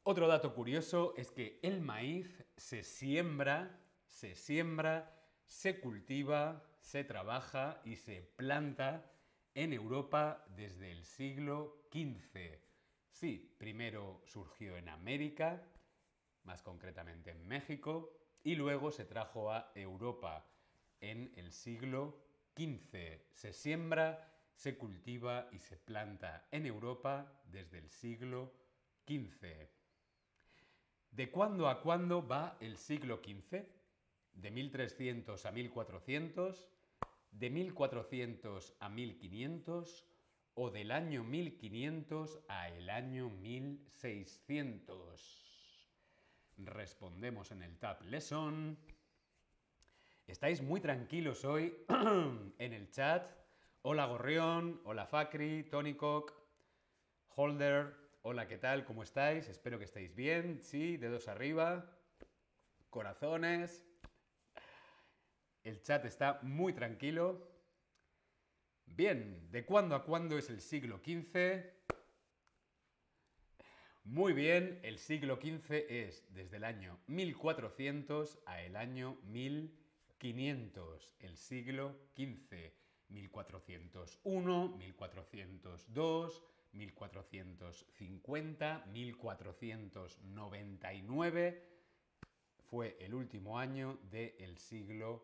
Otro 0.03 0.27
dato 0.27 0.53
curioso 0.53 1.13
es 1.17 1.31
que 1.31 1.59
el 1.63 1.81
maíz 1.81 2.43
se 2.55 2.83
siembra, 2.83 3.79
se 4.05 4.35
siembra, 4.35 5.11
se 5.45 5.79
cultiva, 5.79 6.63
se 6.79 7.03
trabaja 7.03 7.81
y 7.83 7.95
se 7.95 8.21
planta 8.21 9.11
en 9.55 9.73
Europa 9.73 10.45
desde 10.55 10.91
el 10.91 11.03
siglo 11.03 11.87
XV. 11.91 12.59
Sí, 13.09 13.55
primero 13.57 14.21
surgió 14.25 14.77
en 14.77 14.89
América, 14.89 15.63
más 16.43 16.61
concretamente 16.61 17.31
en 17.31 17.47
México, 17.47 18.11
y 18.43 18.55
luego 18.55 18.91
se 18.91 19.05
trajo 19.05 19.51
a 19.51 19.71
Europa 19.73 20.45
en 21.01 21.33
el 21.35 21.51
siglo 21.51 22.21
XV. 22.55 23.21
Se 23.31 23.53
siembra, 23.53 24.34
se 24.55 24.77
cultiva 24.77 25.47
y 25.51 25.59
se 25.59 25.77
planta 25.77 26.47
en 26.51 26.65
Europa 26.65 27.31
desde 27.45 27.77
el 27.77 27.89
siglo 27.89 28.51
XV. 29.07 29.69
¿De 31.11 31.31
cuándo 31.31 31.69
a 31.69 31.81
cuándo 31.81 32.27
va 32.27 32.57
el 32.59 32.77
siglo 32.77 33.21
XV? 33.23 33.63
¿De 34.33 34.51
1300 34.51 35.45
a 35.45 35.51
1400? 35.51 36.67
¿De 37.31 37.49
1400 37.49 38.75
a 38.79 38.89
1500? 38.89 40.05
o 40.55 40.71
del 40.71 40.91
año 40.91 41.23
1500 41.23 42.39
a 42.47 42.69
el 42.69 42.89
año 42.89 43.29
1600? 43.29 45.41
Respondemos 46.57 47.51
en 47.51 47.61
el 47.61 47.77
Tab 47.77 48.01
Lesson. 48.03 48.79
Estáis 50.25 50.61
muy 50.61 50.79
tranquilos 50.79 51.43
hoy 51.43 51.75
en 52.57 52.73
el 52.73 52.89
chat. 52.89 53.29
Hola 53.87 54.07
Gorrión, 54.07 54.81
hola 54.83 55.05
Facri, 55.05 55.61
Tony 55.65 55.93
Cock, 55.93 56.33
Holder, 57.35 57.93
hola, 58.23 58.47
¿qué 58.47 58.57
tal? 58.57 58.83
¿Cómo 58.83 59.03
estáis? 59.03 59.47
Espero 59.47 59.77
que 59.77 59.85
estéis 59.85 60.15
bien. 60.15 60.59
Sí, 60.59 60.97
dedos 60.97 61.27
arriba, 61.27 61.95
corazones. 62.89 63.85
El 65.63 65.83
chat 65.83 66.03
está 66.03 66.39
muy 66.41 66.73
tranquilo. 66.73 67.47
Bien, 68.87 69.51
¿de 69.51 69.63
cuándo 69.67 69.93
a 69.93 70.03
cuándo 70.03 70.35
es 70.35 70.49
el 70.49 70.61
siglo 70.61 70.99
XV? 71.05 71.63
Muy 74.03 74.33
bien, 74.33 74.79
el 74.81 74.97
siglo 74.97 75.35
XV 75.35 75.85
es 75.87 76.25
desde 76.33 76.57
el 76.57 76.63
año 76.63 76.97
1400 77.05 78.39
a 78.47 78.63
el 78.63 78.77
año 78.77 79.19
1500, 79.25 81.13
el 81.19 81.37
siglo 81.37 81.95
XV. 82.15 82.84
1401, 83.15 84.77
1402, 84.77 86.43
1450, 86.73 88.85
1499 88.91 91.63
fue 92.69 92.97
el 92.99 93.13
último 93.13 93.57
año 93.57 93.97
del 94.11 94.57
siglo 94.57 95.23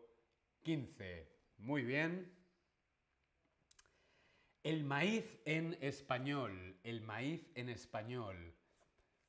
XV. 0.64 1.26
Muy 1.58 1.82
bien. 1.82 2.32
El 4.62 4.84
maíz 4.84 5.38
en 5.44 5.76
español, 5.80 6.78
el 6.84 7.02
maíz 7.02 7.50
en 7.54 7.68
español. 7.68 8.54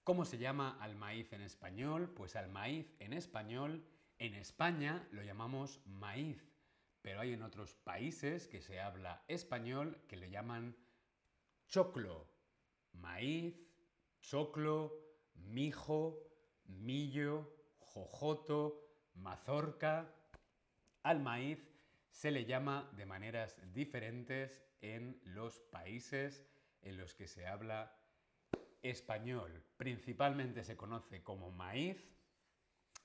¿Cómo 0.03 0.25
se 0.25 0.37
llama 0.37 0.77
al 0.79 0.95
maíz 0.95 1.33
en 1.33 1.41
español? 1.41 2.13
Pues 2.15 2.35
al 2.35 2.49
maíz 2.49 2.93
en 2.99 3.13
español, 3.13 3.83
en 4.19 4.35
España 4.35 5.07
lo 5.11 5.23
llamamos 5.23 5.81
maíz, 5.85 6.52
pero 7.03 7.19
hay 7.19 7.33
en 7.33 7.43
otros 7.43 7.75
países 7.75 8.47
que 8.47 8.61
se 8.61 8.79
habla 8.79 9.23
español 9.27 10.01
que 10.07 10.15
le 10.15 10.29
llaman 10.29 10.75
choclo. 11.67 12.31
Maíz, 12.93 13.55
choclo, 14.21 14.93
mijo, 15.35 16.31
millo, 16.63 17.53
jojoto, 17.77 18.87
mazorca. 19.15 20.15
Al 21.03 21.19
maíz 21.19 21.59
se 22.09 22.31
le 22.31 22.45
llama 22.45 22.89
de 22.95 23.05
maneras 23.05 23.57
diferentes 23.73 24.63
en 24.79 25.19
los 25.25 25.59
países 25.59 26.47
en 26.83 26.95
los 26.95 27.13
que 27.13 27.27
se 27.27 27.47
habla 27.47 27.97
español. 28.81 29.61
Principalmente 29.75 30.63
se 30.63 30.77
conoce 30.77 31.21
como 31.21 31.51
maíz 31.51 32.09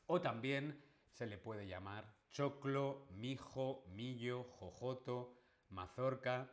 o 0.07 0.21
también 0.21 0.81
se 1.11 1.27
le 1.27 1.37
puede 1.37 1.67
llamar 1.67 2.18
choclo, 2.31 3.07
mijo, 3.17 3.85
millo, 3.89 4.45
jojoto, 4.45 5.39
mazorca 5.71 6.51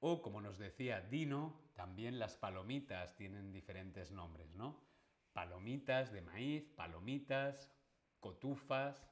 o 0.00 0.20
como 0.20 0.40
nos 0.40 0.58
decía 0.58 1.00
Dino, 1.00 1.64
también 1.74 2.18
las 2.18 2.36
palomitas 2.36 3.16
tienen 3.16 3.52
diferentes 3.52 4.10
nombres, 4.10 4.54
¿no? 4.54 4.84
Palomitas 5.32 6.12
de 6.12 6.20
maíz, 6.20 6.68
palomitas, 6.76 7.72
cotufas. 8.20 9.10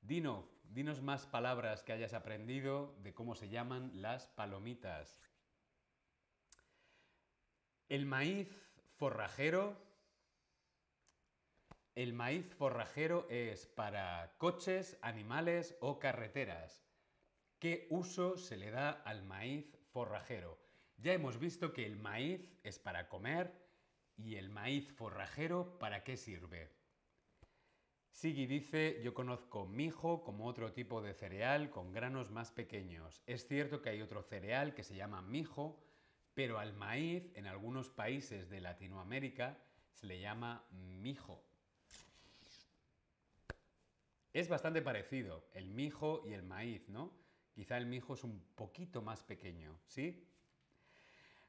Dino, 0.00 0.48
dinos 0.64 1.02
más 1.02 1.26
palabras 1.26 1.82
que 1.82 1.92
hayas 1.92 2.14
aprendido 2.14 2.96
de 3.02 3.12
cómo 3.12 3.34
se 3.34 3.50
llaman 3.50 3.90
las 4.00 4.26
palomitas. 4.28 5.20
El 7.88 8.06
maíz 8.06 8.48
forrajero. 8.96 9.76
El 11.94 12.14
maíz 12.14 12.54
forrajero 12.54 13.26
es 13.28 13.66
para 13.66 14.34
coches, 14.38 14.96
animales 15.02 15.76
o 15.80 15.98
carreteras. 15.98 16.86
¿Qué 17.58 17.86
uso 17.90 18.38
se 18.38 18.56
le 18.56 18.70
da 18.70 18.90
al 18.90 19.22
maíz 19.24 19.76
forrajero? 19.90 20.58
Ya 20.96 21.12
hemos 21.12 21.38
visto 21.38 21.74
que 21.74 21.84
el 21.84 21.98
maíz 21.98 22.50
es 22.62 22.78
para 22.78 23.10
comer 23.10 23.52
y 24.16 24.36
el 24.36 24.48
maíz 24.48 24.90
forrajero 24.90 25.78
¿para 25.78 26.02
qué 26.02 26.16
sirve? 26.16 26.70
Sigui 28.10 28.46
dice, 28.46 29.02
yo 29.02 29.12
conozco 29.12 29.66
mijo 29.66 30.24
como 30.24 30.46
otro 30.46 30.72
tipo 30.72 31.02
de 31.02 31.12
cereal 31.12 31.68
con 31.68 31.92
granos 31.92 32.30
más 32.30 32.52
pequeños. 32.52 33.22
Es 33.26 33.46
cierto 33.46 33.82
que 33.82 33.90
hay 33.90 34.00
otro 34.00 34.22
cereal 34.22 34.72
que 34.72 34.82
se 34.82 34.96
llama 34.96 35.20
mijo, 35.20 35.84
pero 36.32 36.58
al 36.58 36.72
maíz 36.72 37.30
en 37.34 37.46
algunos 37.46 37.90
países 37.90 38.48
de 38.48 38.62
Latinoamérica 38.62 39.58
se 39.92 40.06
le 40.06 40.20
llama 40.20 40.64
mijo. 40.70 41.51
Es 44.32 44.48
bastante 44.48 44.82
parecido 44.82 45.44
el 45.52 45.66
mijo 45.66 46.22
y 46.24 46.32
el 46.32 46.42
maíz, 46.42 46.88
¿no? 46.88 47.12
Quizá 47.54 47.76
el 47.76 47.86
mijo 47.86 48.14
es 48.14 48.24
un 48.24 48.40
poquito 48.54 49.02
más 49.02 49.22
pequeño, 49.22 49.78
¿sí? 49.86 50.26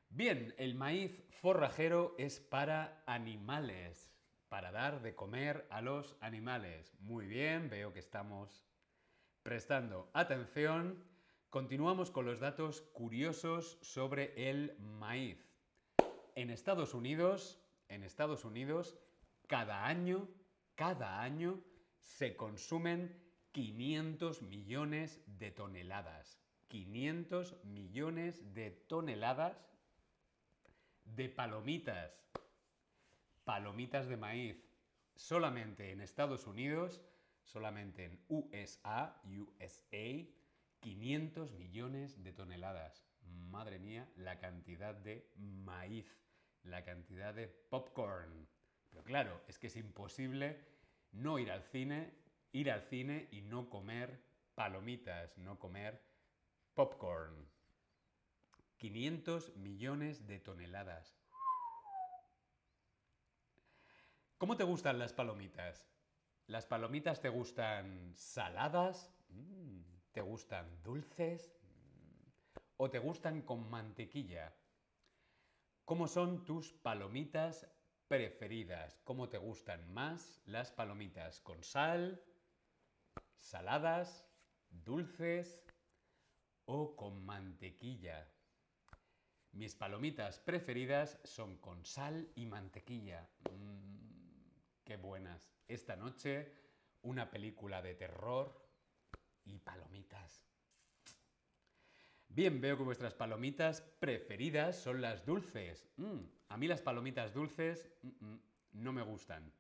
Bien, 0.10 0.54
el 0.58 0.76
maíz 0.76 1.24
forrajero 1.42 2.14
es 2.18 2.40
para 2.40 3.04
animales 3.06 4.14
para 4.54 4.72
dar 4.72 5.02
de 5.02 5.16
comer 5.16 5.66
a 5.72 5.82
los 5.82 6.16
animales. 6.22 6.94
Muy 7.00 7.26
bien, 7.26 7.72
veo 7.72 7.92
que 7.92 7.98
estamos 7.98 8.64
prestando 9.42 10.12
atención. 10.14 11.04
Continuamos 11.50 12.12
con 12.12 12.28
los 12.28 12.40
datos 12.40 12.84
curiosos 12.94 13.80
sobre 13.82 14.52
el 14.52 14.78
maíz. 14.78 15.44
En 16.36 16.52
Estados 16.52 16.94
Unidos, 16.94 17.60
en 17.90 18.04
Estados 18.04 18.46
Unidos, 18.46 18.96
cada 19.48 19.88
año, 19.88 20.30
cada 20.76 21.24
año 21.24 21.60
se 22.04 22.36
consumen 22.36 23.16
500 23.52 24.42
millones 24.44 25.22
de 25.40 25.52
toneladas. 25.52 26.40
500 26.68 27.64
millones 27.66 28.54
de 28.54 28.72
toneladas 28.72 29.58
de 31.06 31.30
palomitas 31.30 32.24
palomitas 33.44 34.08
de 34.08 34.18
maíz 34.18 34.64
solamente 35.16 35.92
en 35.92 36.02
Estados 36.02 36.48
Unidos, 36.48 37.02
solamente 37.44 38.06
en 38.06 38.20
USA, 38.30 39.22
USA, 39.26 40.26
500 40.80 41.52
millones 41.54 42.24
de 42.24 42.34
toneladas. 42.34 43.04
Madre 43.50 43.80
mía, 43.80 44.10
la 44.16 44.40
cantidad 44.40 44.96
de 44.96 45.30
maíz, 45.36 46.18
la 46.64 46.84
cantidad 46.84 47.34
de 47.34 47.48
popcorn. 47.48 48.48
Pero 48.90 49.04
claro, 49.04 49.42
es 49.48 49.60
que 49.60 49.68
es 49.68 49.76
imposible 49.76 50.73
no 51.14 51.40
ir 51.40 51.52
al 51.52 51.64
cine, 51.64 52.12
ir 52.52 52.72
al 52.72 52.82
cine 52.82 53.28
y 53.32 53.42
no 53.42 53.70
comer 53.70 54.22
palomitas, 54.56 55.38
no 55.38 55.58
comer 55.60 56.02
popcorn. 56.74 57.48
500 58.78 59.56
millones 59.58 60.28
de 60.28 60.40
toneladas. 60.40 61.16
¿Cómo 64.38 64.58
te 64.58 64.64
gustan 64.66 65.00
las 65.00 65.14
palomitas? 65.14 65.88
¿Las 66.48 66.66
palomitas 66.66 67.22
te 67.22 67.30
gustan 67.30 68.14
saladas? 68.14 69.10
Mm, 69.30 69.82
¿Te 70.12 70.22
gustan 70.22 70.84
dulces? 70.84 71.56
Mm, 71.62 72.60
¿O 72.78 72.90
te 72.90 73.00
gustan 73.00 73.44
con 73.44 73.70
mantequilla? 73.70 74.54
¿Cómo 75.86 76.08
son 76.08 76.44
tus 76.44 76.74
palomitas 76.74 77.68
preferidas? 78.14 79.02
¿Cómo 79.06 79.28
te 79.28 79.40
gustan 79.40 79.92
más 79.92 80.40
las 80.46 80.72
palomitas? 80.72 81.40
¿Con 81.40 81.64
sal? 81.64 82.24
¿Saladas? 83.40 84.24
¿Dulces? 84.70 85.60
¿O 86.66 86.96
con 86.96 87.26
mantequilla? 87.26 88.32
Mis 89.54 89.74
palomitas 89.74 90.38
preferidas 90.38 91.20
son 91.24 91.58
con 91.58 91.84
sal 91.86 92.32
y 92.36 92.46
mantequilla. 92.46 93.28
Mm, 93.52 93.98
Qué 94.84 94.98
buenas. 94.98 95.52
Esta 95.68 95.96
noche 95.96 96.54
una 97.02 97.32
película 97.32 97.82
de 97.82 97.96
terror 97.96 98.64
y 99.44 99.58
palomitas. 99.58 100.53
Bien, 102.36 102.60
veo 102.60 102.78
que 102.78 102.84
vuestras 102.84 103.14
palomitas 103.14 103.82
preferidas 104.00 104.76
son 104.76 105.02
las 105.02 105.24
dulces. 105.24 105.88
Mm, 105.98 106.18
a 106.50 106.58
mí 106.58 106.68
las 106.68 106.82
palomitas 106.82 107.32
dulces 107.32 107.88
mm, 108.02 108.08
mm, 108.08 108.40
no 108.72 108.92
me 108.92 109.04
gustan. 109.04 109.54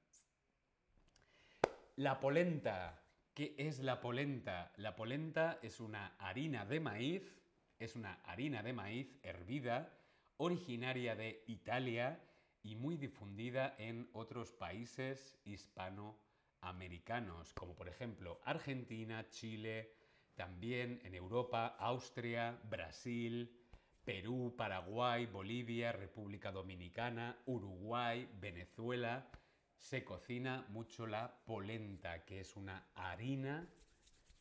La 1.97 2.19
polenta. 2.19 2.99
¿Qué 3.35 3.53
es 3.59 3.77
la 3.77 4.01
polenta? 4.01 4.73
La 4.77 4.95
polenta 4.95 5.59
es 5.61 5.79
una 5.79 6.15
harina 6.17 6.65
de 6.65 6.79
maíz, 6.79 7.43
es 7.77 7.95
una 7.95 8.13
harina 8.23 8.63
de 8.63 8.73
maíz 8.73 9.19
hervida, 9.21 9.95
originaria 10.37 11.15
de 11.15 11.43
Italia 11.45 12.23
y 12.63 12.75
muy 12.75 12.97
difundida 12.97 13.75
en 13.77 14.09
otros 14.13 14.51
países 14.51 15.37
hispanoamericanos, 15.45 17.53
como 17.53 17.75
por 17.75 17.87
ejemplo 17.87 18.41
Argentina, 18.45 19.29
Chile, 19.29 19.93
también 20.35 21.01
en 21.03 21.15
Europa, 21.15 21.75
Austria, 21.79 22.59
Brasil, 22.69 23.59
Perú, 24.03 24.53
Paraguay, 24.57 25.25
Bolivia, 25.25 25.91
República 25.91 26.51
Dominicana, 26.51 27.37
Uruguay, 27.45 28.29
Venezuela, 28.39 29.29
se 29.77 30.03
cocina 30.03 30.65
mucho 30.69 31.07
la 31.07 31.43
polenta, 31.45 32.25
que 32.25 32.41
es 32.41 32.55
una 32.55 32.87
harina, 32.95 33.67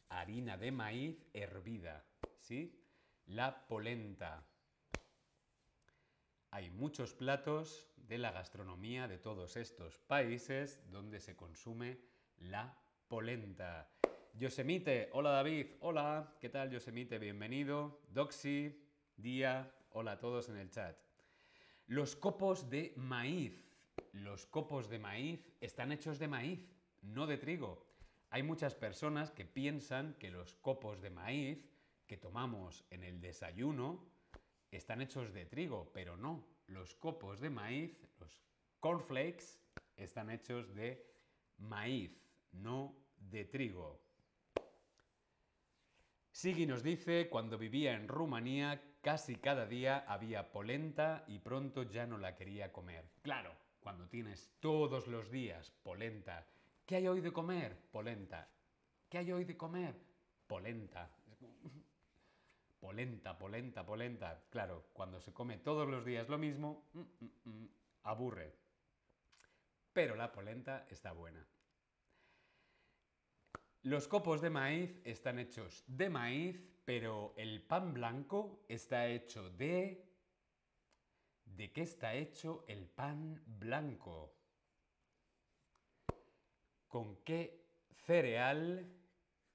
harina 0.08 0.56
de 0.56 0.72
maíz 0.72 1.24
hervida, 1.32 2.04
¿sí? 2.38 2.80
La 3.26 3.66
polenta. 3.66 4.44
Hay 6.50 6.70
muchos 6.70 7.14
platos 7.14 7.88
de 7.96 8.18
la 8.18 8.32
gastronomía 8.32 9.08
de 9.08 9.18
todos 9.18 9.56
estos 9.56 9.98
países 9.98 10.80
donde 10.90 11.20
se 11.20 11.34
consume 11.34 11.98
la 12.38 12.78
polenta. 13.08 13.88
Yosemite, 14.34 15.10
hola 15.12 15.30
David, 15.30 15.66
hola, 15.80 16.36
¿qué 16.40 16.48
tal 16.48 16.70
Yosemite? 16.70 17.18
Bienvenido. 17.18 18.00
Doxy, 18.14 18.82
Día, 19.14 19.70
hola 19.90 20.12
a 20.12 20.18
todos 20.18 20.48
en 20.48 20.56
el 20.56 20.70
chat. 20.70 20.96
Los 21.86 22.16
copos 22.16 22.70
de 22.70 22.94
maíz. 22.96 23.62
Los 24.12 24.46
copos 24.46 24.88
de 24.88 24.98
maíz 24.98 25.52
están 25.60 25.92
hechos 25.92 26.18
de 26.18 26.28
maíz, 26.28 26.66
no 27.02 27.26
de 27.26 27.36
trigo. 27.36 27.86
Hay 28.30 28.42
muchas 28.42 28.74
personas 28.74 29.30
que 29.30 29.44
piensan 29.44 30.14
que 30.14 30.30
los 30.30 30.54
copos 30.54 31.02
de 31.02 31.10
maíz 31.10 31.68
que 32.06 32.16
tomamos 32.16 32.86
en 32.88 33.04
el 33.04 33.20
desayuno 33.20 34.02
están 34.70 35.02
hechos 35.02 35.34
de 35.34 35.44
trigo, 35.44 35.90
pero 35.92 36.16
no. 36.16 36.42
Los 36.68 36.94
copos 36.94 37.38
de 37.38 37.50
maíz, 37.50 37.98
los 38.18 38.40
cornflakes, 38.80 39.58
están 39.94 40.30
hechos 40.30 40.74
de 40.74 41.06
maíz, 41.58 42.18
no 42.52 42.96
de 43.18 43.44
trigo. 43.44 44.01
Sigui 46.32 46.64
nos 46.66 46.82
dice, 46.82 47.28
cuando 47.28 47.58
vivía 47.58 47.92
en 47.92 48.08
Rumanía, 48.08 48.80
casi 49.02 49.36
cada 49.36 49.66
día 49.66 49.98
había 50.08 50.50
polenta 50.50 51.24
y 51.28 51.38
pronto 51.40 51.82
ya 51.82 52.06
no 52.06 52.16
la 52.16 52.34
quería 52.34 52.72
comer. 52.72 53.04
Claro, 53.20 53.54
cuando 53.80 54.08
tienes 54.08 54.50
todos 54.58 55.08
los 55.08 55.30
días 55.30 55.70
polenta. 55.82 56.46
¿Qué 56.86 56.96
hay 56.96 57.06
hoy 57.06 57.20
de 57.20 57.32
comer? 57.34 57.76
Polenta. 57.92 58.48
¿Qué 59.10 59.18
hay 59.18 59.30
hoy 59.30 59.44
de 59.44 59.58
comer? 59.58 59.94
Polenta. 60.46 61.10
Polenta, 62.80 63.38
polenta, 63.38 63.84
polenta. 63.84 64.42
Claro, 64.50 64.88
cuando 64.94 65.20
se 65.20 65.32
come 65.32 65.58
todos 65.58 65.86
los 65.86 66.04
días 66.04 66.28
lo 66.28 66.38
mismo, 66.38 66.88
mm, 66.94 67.00
mm, 67.00 67.30
mm, 67.44 67.68
aburre. 68.04 68.56
Pero 69.92 70.16
la 70.16 70.32
polenta 70.32 70.86
está 70.88 71.12
buena. 71.12 71.46
Los 73.84 74.06
copos 74.06 74.40
de 74.40 74.48
maíz 74.48 75.00
están 75.02 75.40
hechos 75.40 75.82
de 75.88 76.08
maíz, 76.08 76.56
pero 76.84 77.34
el 77.36 77.60
pan 77.62 77.92
blanco 77.92 78.64
está 78.68 79.08
hecho 79.08 79.50
de... 79.50 80.08
¿De 81.44 81.72
qué 81.72 81.82
está 81.82 82.14
hecho 82.14 82.64
el 82.68 82.86
pan 82.86 83.42
blanco? 83.44 84.36
¿Con 86.86 87.16
qué 87.24 87.66
cereal, 88.06 88.88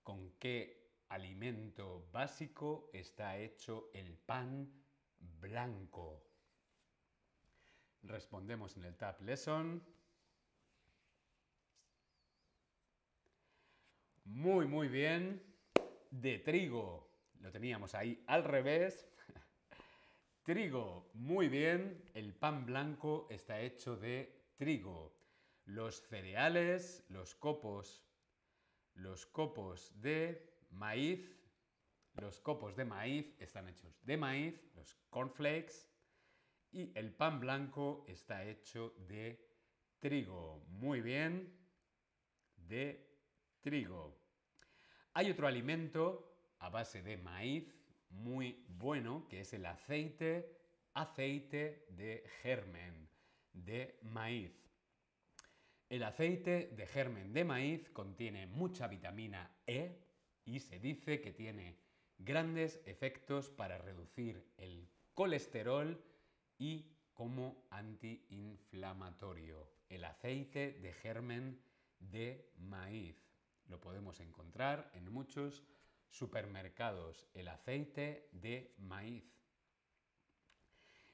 con 0.04 0.34
qué 0.34 0.92
alimento 1.08 2.10
básico 2.12 2.90
está 2.92 3.38
hecho 3.38 3.90
el 3.94 4.18
pan 4.18 4.70
blanco? 5.40 6.22
Respondemos 8.04 8.76
en 8.76 8.84
el 8.84 8.98
Tab 8.98 9.22
Lesson. 9.22 9.82
Muy, 14.28 14.68
muy 14.68 14.90
bien. 14.90 15.42
De 16.12 16.40
trigo. 16.40 17.10
Lo 17.40 17.50
teníamos 17.50 17.96
ahí 17.96 18.22
al 18.28 18.44
revés. 18.44 19.08
trigo. 20.44 21.10
Muy 21.14 21.48
bien. 21.48 22.04
El 22.14 22.34
pan 22.34 22.66
blanco 22.66 23.28
está 23.30 23.62
hecho 23.62 23.96
de 23.96 24.52
trigo. 24.58 25.16
Los 25.64 26.02
cereales, 26.08 27.06
los 27.10 27.36
copos, 27.36 28.06
los 28.96 29.26
copos 29.26 29.94
de 30.02 30.46
maíz, 30.72 31.40
los 32.16 32.42
copos 32.42 32.76
de 32.76 32.86
maíz 32.86 33.34
están 33.40 33.70
hechos 33.70 33.98
de 34.06 34.18
maíz, 34.18 34.62
los 34.76 34.96
cornflakes, 35.10 35.90
y 36.72 36.92
el 36.98 37.14
pan 37.14 37.40
blanco 37.40 38.04
está 38.08 38.44
hecho 38.44 38.94
de 39.08 39.48
trigo. 40.00 40.66
Muy 40.68 41.02
bien. 41.02 41.54
De 42.56 43.08
trigo. 43.62 44.17
Hay 45.18 45.32
otro 45.32 45.48
alimento 45.48 46.32
a 46.60 46.70
base 46.70 47.02
de 47.02 47.18
maíz 47.18 47.74
muy 48.12 48.64
bueno 48.68 49.28
que 49.28 49.40
es 49.40 49.52
el 49.52 49.66
aceite, 49.66 50.56
aceite 50.94 51.88
de 51.90 52.24
germen 52.44 53.10
de 53.52 53.98
maíz. 54.04 54.52
El 55.90 56.04
aceite 56.04 56.72
de 56.78 56.86
germen 56.86 57.34
de 57.34 57.44
maíz 57.46 57.90
contiene 57.90 58.46
mucha 58.46 58.88
vitamina 58.88 59.50
E 59.66 59.98
y 60.46 60.60
se 60.60 60.78
dice 60.80 61.20
que 61.20 61.34
tiene 61.34 61.80
grandes 62.20 62.80
efectos 62.86 63.50
para 63.50 63.80
reducir 63.80 64.46
el 64.58 64.88
colesterol 65.16 66.00
y 66.60 66.92
como 67.16 67.66
antiinflamatorio. 67.72 69.68
El 69.90 70.06
aceite 70.06 70.74
de 70.74 70.94
germen 70.94 71.60
de 71.98 72.52
maíz. 72.60 73.27
Lo 73.68 73.80
podemos 73.80 74.20
encontrar 74.20 74.90
en 74.94 75.12
muchos 75.12 75.64
supermercados, 76.10 77.28
el 77.34 77.48
aceite 77.48 78.30
de 78.32 78.74
maíz. 78.78 79.38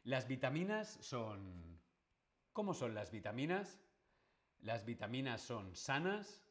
Las 0.03 0.27
vitaminas 0.27 0.97
son... 1.01 1.81
¿Cómo 2.51 2.73
son 2.73 2.93
las 2.93 3.11
vitaminas? 3.11 3.79
Las 4.59 4.85
vitaminas 4.85 5.41
son 5.41 5.75
sanas, 5.75 6.43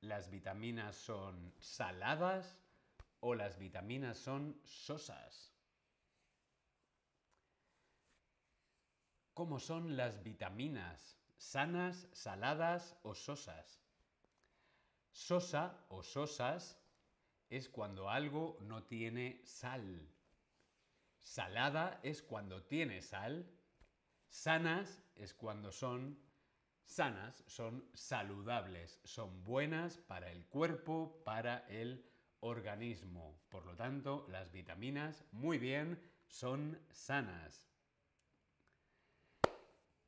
las 0.00 0.30
vitaminas 0.30 0.94
son 0.96 1.52
saladas 1.58 2.58
o 3.20 3.34
las 3.34 3.58
vitaminas 3.58 4.18
son 4.18 4.60
sosas. 4.64 5.52
¿Cómo 9.34 9.58
son 9.58 9.96
las 9.96 10.22
vitaminas? 10.22 11.18
¿Sanas, 11.36 12.08
saladas 12.12 12.96
o 13.02 13.14
sosas? 13.14 13.87
Sosa 15.18 15.84
o 15.88 16.04
sosas 16.04 16.80
es 17.50 17.68
cuando 17.68 18.08
algo 18.08 18.56
no 18.60 18.84
tiene 18.84 19.40
sal. 19.44 20.08
Salada 21.18 21.98
es 22.04 22.22
cuando 22.22 22.62
tiene 22.62 23.02
sal. 23.02 23.44
Sanas 24.28 25.02
es 25.16 25.34
cuando 25.34 25.72
son 25.72 26.16
sanas, 26.84 27.42
son 27.48 27.90
saludables, 27.94 29.00
son 29.02 29.42
buenas 29.42 29.98
para 29.98 30.30
el 30.30 30.46
cuerpo, 30.46 31.20
para 31.24 31.66
el 31.68 32.08
organismo. 32.38 33.40
Por 33.48 33.66
lo 33.66 33.74
tanto, 33.74 34.24
las 34.28 34.52
vitaminas, 34.52 35.24
muy 35.32 35.58
bien, 35.58 36.00
son 36.28 36.80
sanas. 36.90 37.68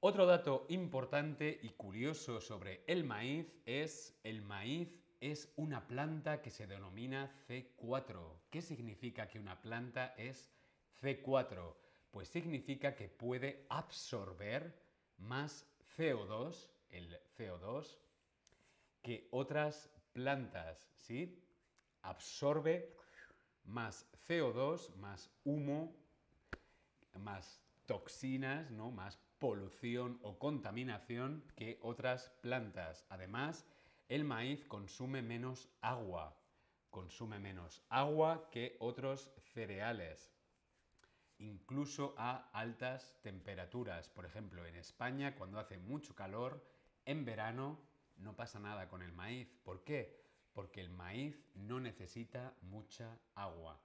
Otro 0.02 0.24
dato 0.24 0.64
importante 0.70 1.60
y 1.62 1.70
curioso 1.70 2.40
sobre 2.40 2.84
el 2.86 3.04
maíz 3.04 3.52
es 3.66 4.18
el 4.22 4.40
maíz 4.40 4.99
es 5.20 5.52
una 5.56 5.86
planta 5.86 6.40
que 6.40 6.50
se 6.50 6.66
denomina 6.66 7.30
C4. 7.46 8.40
¿Qué 8.50 8.62
significa 8.62 9.28
que 9.28 9.38
una 9.38 9.60
planta 9.60 10.14
es 10.16 10.50
C4? 11.02 11.74
Pues 12.10 12.28
significa 12.28 12.96
que 12.96 13.08
puede 13.08 13.66
absorber 13.68 14.74
más 15.18 15.66
CO2, 15.96 16.68
el 16.90 17.18
CO2, 17.36 17.98
que 19.02 19.28
otras 19.30 19.90
plantas, 20.12 20.90
¿sí? 20.96 21.38
Absorbe 22.02 22.96
más 23.64 24.06
CO2, 24.26 24.94
más 24.96 25.30
humo, 25.44 25.94
más 27.18 27.60
toxinas, 27.86 28.70
¿no? 28.70 28.90
Más 28.90 29.18
polución 29.38 30.18
o 30.22 30.38
contaminación 30.38 31.44
que 31.56 31.78
otras 31.82 32.30
plantas. 32.40 33.04
Además, 33.08 33.66
el 34.10 34.24
maíz 34.24 34.64
consume 34.64 35.22
menos 35.22 35.68
agua, 35.80 36.36
consume 36.90 37.38
menos 37.38 37.80
agua 37.88 38.50
que 38.50 38.76
otros 38.80 39.30
cereales, 39.54 40.34
incluso 41.38 42.16
a 42.18 42.50
altas 42.52 43.16
temperaturas. 43.22 44.08
Por 44.08 44.26
ejemplo, 44.26 44.66
en 44.66 44.74
España, 44.74 45.36
cuando 45.36 45.60
hace 45.60 45.78
mucho 45.78 46.16
calor, 46.16 46.60
en 47.04 47.24
verano 47.24 47.78
no 48.16 48.34
pasa 48.34 48.58
nada 48.58 48.88
con 48.88 49.00
el 49.02 49.12
maíz. 49.12 49.48
¿Por 49.62 49.84
qué? 49.84 50.20
Porque 50.54 50.80
el 50.80 50.90
maíz 50.90 51.46
no 51.54 51.78
necesita 51.78 52.56
mucha 52.62 53.16
agua. 53.36 53.80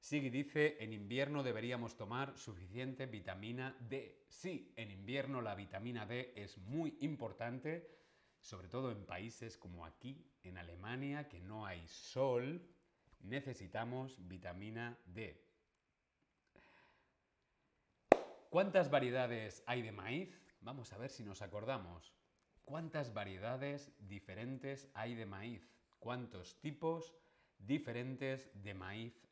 Sigui 0.00 0.30
dice, 0.30 0.78
en 0.80 0.94
invierno 0.94 1.42
deberíamos 1.42 1.94
tomar 1.94 2.36
suficiente 2.38 3.04
vitamina 3.04 3.76
D. 3.80 4.24
Sí, 4.28 4.72
en 4.76 4.90
invierno 4.90 5.42
la 5.42 5.54
vitamina 5.54 6.06
D 6.06 6.32
es 6.36 6.56
muy 6.56 6.96
importante, 7.00 7.86
sobre 8.40 8.68
todo 8.68 8.92
en 8.92 9.04
países 9.04 9.58
como 9.58 9.84
aquí, 9.84 10.26
en 10.42 10.56
Alemania, 10.56 11.28
que 11.28 11.40
no 11.40 11.66
hay 11.66 11.86
sol, 11.86 12.66
necesitamos 13.20 14.16
vitamina 14.26 14.98
D. 15.04 15.44
¿Cuántas 18.48 18.90
variedades 18.90 19.62
hay 19.66 19.82
de 19.82 19.92
maíz? 19.92 20.40
Vamos 20.62 20.94
a 20.94 20.98
ver 20.98 21.10
si 21.10 21.22
nos 21.24 21.42
acordamos. 21.42 22.14
¿Cuántas 22.64 23.12
variedades 23.12 23.92
diferentes 23.98 24.88
hay 24.94 25.14
de 25.14 25.26
maíz? 25.26 25.70
¿Cuántos 25.98 26.58
tipos 26.60 27.14
diferentes 27.58 28.50
de 28.54 28.72
maíz 28.72 29.29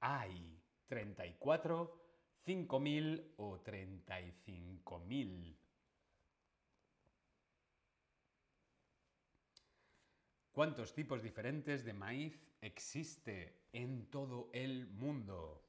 hay 0.00 0.60
34, 0.88 2.00
5.000 2.46 3.34
o 3.36 3.62
35.000. 3.62 5.56
¿Cuántos 10.52 10.92
tipos 10.94 11.22
diferentes 11.22 11.84
de 11.84 11.92
maíz 11.92 12.42
existe 12.60 13.62
en 13.72 14.10
todo 14.10 14.50
el 14.52 14.88
mundo? 14.88 15.64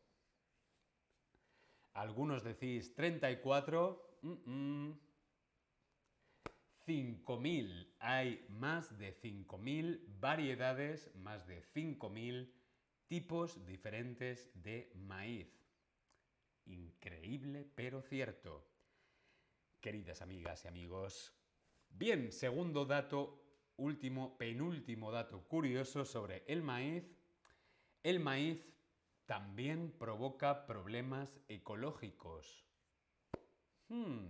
Algunos 1.94 2.44
decís 2.44 2.96
34, 2.96 4.20
5.000. 6.88 7.94
Hay 8.00 8.46
más 8.50 8.98
de 8.98 9.14
5.000 9.22 10.20
variedades, 10.20 11.14
más 11.16 11.46
de 11.48 11.62
5.000 11.74 12.52
tipos 13.12 13.66
diferentes 13.66 14.50
de 14.54 14.90
maíz. 14.96 15.50
Increíble, 16.66 17.70
pero 17.76 18.02
cierto. 18.02 18.66
Queridas 19.82 20.22
amigas 20.22 20.64
y 20.64 20.70
amigos. 20.70 21.36
Bien, 21.90 22.32
segundo 22.32 22.86
dato, 22.86 23.44
último, 23.76 24.38
penúltimo 24.38 25.12
dato 25.12 25.46
curioso 25.50 26.06
sobre 26.06 26.46
el 26.48 26.64
maíz. 26.64 27.04
El 28.02 28.22
maíz 28.22 28.66
también 29.26 29.92
provoca 29.92 30.66
problemas 30.66 31.38
ecológicos. 31.50 32.66
Hmm, 33.90 34.28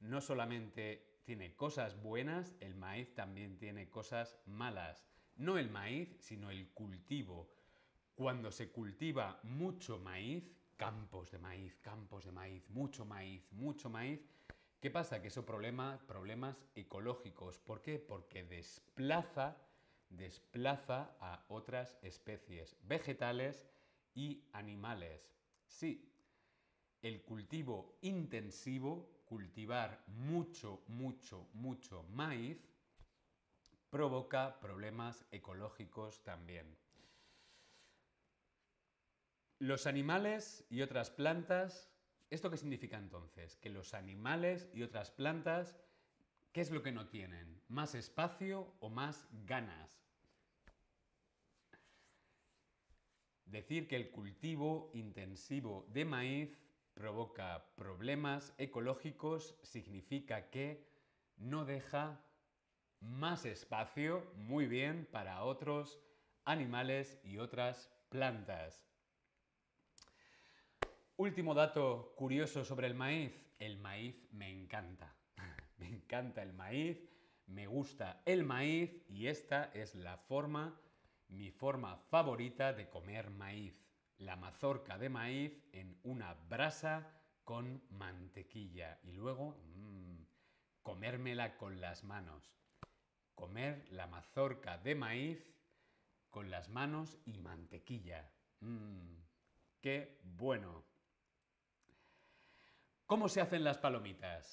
no 0.00 0.22
solamente 0.22 1.20
tiene 1.24 1.54
cosas 1.54 2.00
buenas, 2.02 2.56
el 2.60 2.76
maíz 2.76 3.14
también 3.14 3.58
tiene 3.58 3.90
cosas 3.90 4.40
malas. 4.46 5.06
No 5.36 5.58
el 5.58 5.68
maíz, 5.68 6.16
sino 6.18 6.50
el 6.50 6.70
cultivo. 6.70 7.61
Cuando 8.14 8.50
se 8.50 8.70
cultiva 8.70 9.40
mucho 9.42 9.98
maíz, 9.98 10.44
campos 10.76 11.30
de 11.30 11.38
maíz, 11.38 11.78
campos 11.80 12.24
de 12.24 12.32
maíz, 12.32 12.68
mucho 12.68 13.04
maíz, 13.06 13.50
mucho 13.52 13.88
maíz, 13.88 14.20
¿qué 14.80 14.90
pasa? 14.90 15.22
Que 15.22 15.28
eso 15.28 15.46
problema 15.46 15.98
problemas 16.06 16.62
ecológicos. 16.74 17.58
¿Por 17.58 17.80
qué? 17.80 17.98
Porque 17.98 18.44
desplaza, 18.44 19.56
desplaza 20.10 21.16
a 21.20 21.44
otras 21.48 21.96
especies 22.02 22.76
vegetales 22.82 23.66
y 24.14 24.44
animales. 24.52 25.32
Sí, 25.66 26.12
el 27.00 27.22
cultivo 27.22 27.96
intensivo, 28.02 29.22
cultivar 29.24 30.04
mucho, 30.06 30.82
mucho, 30.88 31.48
mucho 31.54 32.02
maíz, 32.10 32.58
provoca 33.88 34.60
problemas 34.60 35.24
ecológicos 35.30 36.22
también. 36.22 36.81
Los 39.62 39.86
animales 39.86 40.66
y 40.70 40.82
otras 40.82 41.12
plantas, 41.12 41.88
¿esto 42.30 42.50
qué 42.50 42.56
significa 42.56 42.98
entonces? 42.98 43.54
Que 43.58 43.70
los 43.70 43.94
animales 43.94 44.68
y 44.74 44.82
otras 44.82 45.12
plantas, 45.12 45.78
¿qué 46.50 46.62
es 46.62 46.72
lo 46.72 46.82
que 46.82 46.90
no 46.90 47.06
tienen? 47.06 47.62
¿Más 47.68 47.94
espacio 47.94 48.74
o 48.80 48.90
más 48.90 49.28
ganas? 49.46 50.04
Decir 53.44 53.86
que 53.86 53.94
el 53.94 54.10
cultivo 54.10 54.90
intensivo 54.94 55.86
de 55.92 56.06
maíz 56.06 56.58
provoca 56.92 57.72
problemas 57.76 58.54
ecológicos 58.58 59.56
significa 59.62 60.50
que 60.50 60.88
no 61.36 61.64
deja 61.64 62.20
más 62.98 63.44
espacio, 63.44 64.28
muy 64.34 64.66
bien, 64.66 65.06
para 65.12 65.44
otros 65.44 66.00
animales 66.44 67.20
y 67.22 67.38
otras 67.38 67.92
plantas. 68.08 68.91
Último 71.16 71.54
dato 71.54 72.14
curioso 72.16 72.64
sobre 72.64 72.86
el 72.86 72.94
maíz. 72.94 73.32
El 73.58 73.78
maíz 73.78 74.16
me 74.32 74.50
encanta. 74.50 75.14
me 75.78 75.88
encanta 75.88 76.42
el 76.42 76.52
maíz, 76.52 76.98
me 77.46 77.66
gusta 77.66 78.22
el 78.24 78.44
maíz 78.44 78.90
y 79.08 79.26
esta 79.26 79.70
es 79.74 79.94
la 79.94 80.16
forma 80.16 80.80
mi 81.28 81.50
forma 81.50 81.96
favorita 81.96 82.72
de 82.72 82.88
comer 82.88 83.30
maíz, 83.30 83.74
la 84.18 84.36
mazorca 84.36 84.98
de 84.98 85.08
maíz 85.08 85.52
en 85.72 85.98
una 86.02 86.34
brasa 86.34 87.10
con 87.44 87.82
mantequilla 87.90 88.98
y 89.02 89.12
luego 89.12 89.56
mmm, 89.74 90.22
comérmela 90.82 91.56
con 91.56 91.80
las 91.80 92.04
manos. 92.04 92.52
Comer 93.34 93.86
la 93.90 94.06
mazorca 94.06 94.78
de 94.78 94.94
maíz 94.94 95.46
con 96.30 96.50
las 96.50 96.68
manos 96.68 97.18
y 97.24 97.38
mantequilla. 97.38 98.30
Mmm, 98.60 99.16
¡Qué 99.80 100.20
bueno! 100.22 100.91
¿Cómo 103.12 103.28
se 103.28 103.42
hacen 103.42 103.62
las 103.62 103.76
palomitas? 103.76 104.48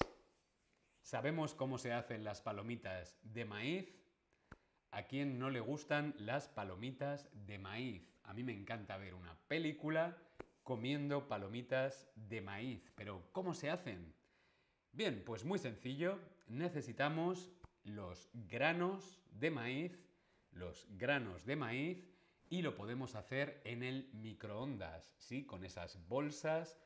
¿Sabemos 1.00 1.54
cómo 1.54 1.78
se 1.78 1.94
hacen 1.94 2.24
las 2.24 2.42
palomitas 2.42 3.18
de 3.22 3.46
maíz? 3.46 3.88
¿A 4.90 5.04
quién 5.04 5.38
no 5.38 5.48
le 5.48 5.60
gustan 5.60 6.14
las 6.18 6.46
palomitas 6.46 7.26
de 7.32 7.58
maíz? 7.58 8.06
A 8.22 8.34
mí 8.34 8.44
me 8.44 8.52
encanta 8.52 8.98
ver 8.98 9.14
una 9.14 9.34
película 9.48 10.18
comiendo 10.62 11.26
palomitas 11.26 12.06
de 12.16 12.42
maíz. 12.42 12.92
Pero 12.96 13.30
¿cómo 13.32 13.54
se 13.54 13.70
hacen? 13.70 14.14
Bien, 14.92 15.22
pues 15.24 15.42
muy 15.46 15.58
sencillo. 15.58 16.20
Necesitamos 16.46 17.50
los 17.82 18.28
granos 18.34 19.22
de 19.30 19.50
maíz, 19.50 19.98
los 20.50 20.86
granos 20.98 21.46
de 21.46 21.56
maíz, 21.56 22.06
y 22.50 22.60
lo 22.60 22.76
podemos 22.76 23.14
hacer 23.14 23.62
en 23.64 23.82
el 23.82 24.10
microondas, 24.12 25.14
¿sí? 25.16 25.46
Con 25.46 25.64
esas 25.64 26.06
bolsas 26.08 26.76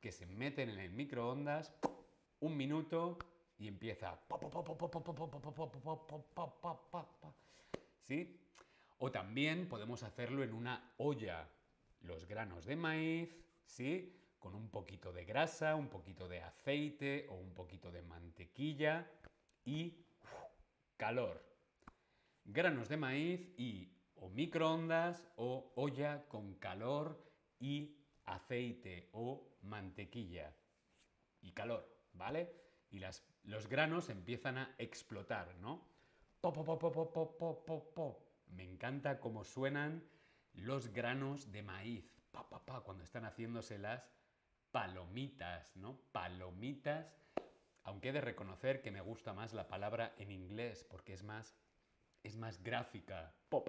que 0.00 0.12
se 0.12 0.26
meten 0.26 0.70
en 0.70 0.80
el 0.80 0.92
microondas 0.92 1.72
un 2.40 2.56
minuto 2.56 3.18
y 3.58 3.68
empieza 3.68 4.18
¿sí? 8.02 8.40
O 8.98 9.10
también 9.10 9.68
podemos 9.68 10.02
hacerlo 10.02 10.42
en 10.42 10.54
una 10.54 10.94
olla. 10.96 11.48
Los 12.00 12.26
granos 12.26 12.64
de 12.64 12.76
maíz, 12.76 13.36
¿sí? 13.66 14.16
Con 14.38 14.54
un 14.54 14.70
poquito 14.70 15.12
de 15.12 15.26
grasa, 15.26 15.76
un 15.76 15.88
poquito 15.88 16.28
de 16.28 16.40
aceite 16.40 17.26
o 17.28 17.34
un 17.34 17.52
poquito 17.52 17.92
de 17.92 18.00
mantequilla 18.02 19.10
y 19.64 20.06
calor. 20.96 21.44
Granos 22.46 22.88
de 22.88 22.96
maíz 22.96 23.52
y 23.58 23.92
o 24.16 24.30
microondas 24.30 25.26
o 25.36 25.72
olla 25.76 26.26
con 26.28 26.54
calor 26.54 27.22
y 27.58 27.99
aceite 28.34 29.08
o 29.12 29.56
mantequilla 29.62 30.54
y 31.42 31.52
calor, 31.52 31.86
¿vale? 32.12 32.52
Y 32.90 33.00
los 33.44 33.68
granos 33.68 34.08
empiezan 34.08 34.58
a 34.58 34.74
explotar, 34.78 35.54
¿no? 35.56 35.88
Me 38.46 38.64
encanta 38.64 39.20
cómo 39.20 39.44
suenan 39.44 40.02
los 40.54 40.92
granos 40.92 41.52
de 41.52 41.62
maíz. 41.62 42.16
cuando 42.84 43.04
están 43.04 43.24
haciéndose 43.24 43.78
las 43.78 44.10
palomitas, 44.70 45.76
¿no? 45.76 46.00
Palomitas. 46.12 47.14
Aunque 47.82 48.10
he 48.10 48.12
de 48.12 48.20
reconocer 48.20 48.82
que 48.82 48.90
me 48.90 49.00
gusta 49.00 49.32
más 49.32 49.52
la 49.52 49.68
palabra 49.68 50.14
en 50.18 50.30
inglés 50.30 50.84
porque 50.84 51.14
es 51.14 51.22
más, 51.22 51.56
es 52.22 52.36
más 52.36 52.62
gráfica. 52.62 53.34
Pop. 53.48 53.68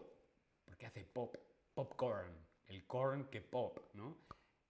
Porque 0.66 0.86
hace 0.86 1.04
pop. 1.04 1.36
Popcorn. 1.74 2.34
El 2.66 2.86
corn 2.88 3.26
que 3.30 3.42
pop, 3.42 3.80
¿no? 3.94 4.18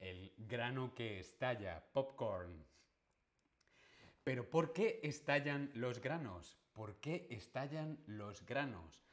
El 0.01 0.33
grano 0.35 0.95
que 0.95 1.19
estalla. 1.19 1.85
Popcorn. 1.93 2.65
Pero 4.23 4.49
¿por 4.49 4.73
qué 4.73 4.99
estallan 5.03 5.71
los 5.75 6.01
granos? 6.01 6.57
¿Por 6.73 6.99
qué 6.99 7.27
estallan 7.29 8.03
los 8.07 8.43
granos? 8.43 9.03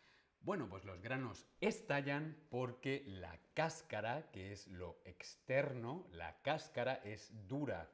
Bueno, 0.40 0.66
pues 0.70 0.86
los 0.86 1.02
granos 1.02 1.46
estallan 1.60 2.38
porque 2.48 3.04
la 3.06 3.38
cáscara, 3.52 4.30
que 4.30 4.52
es 4.52 4.66
lo 4.68 5.02
externo, 5.04 6.06
la 6.10 6.40
cáscara 6.40 6.94
es 7.04 7.30
dura 7.46 7.90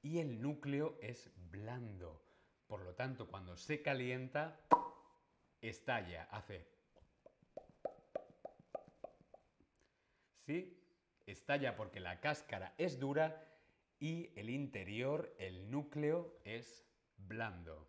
y 0.00 0.18
el 0.18 0.40
núcleo 0.40 0.96
es 1.02 1.30
blando. 1.50 2.24
Por 2.66 2.80
lo 2.82 2.94
tanto, 2.94 3.28
cuando 3.28 3.58
se 3.58 3.82
calienta, 3.82 4.58
estalla, 5.60 6.28
hace... 6.30 6.66
¿Sí? 10.46 10.78
Estalla 11.28 11.76
porque 11.76 12.00
la 12.00 12.20
cáscara 12.20 12.74
es 12.78 12.98
dura 12.98 13.44
y 14.00 14.30
el 14.34 14.48
interior, 14.48 15.34
el 15.38 15.70
núcleo, 15.70 16.40
es 16.42 16.86
blando. 17.18 17.86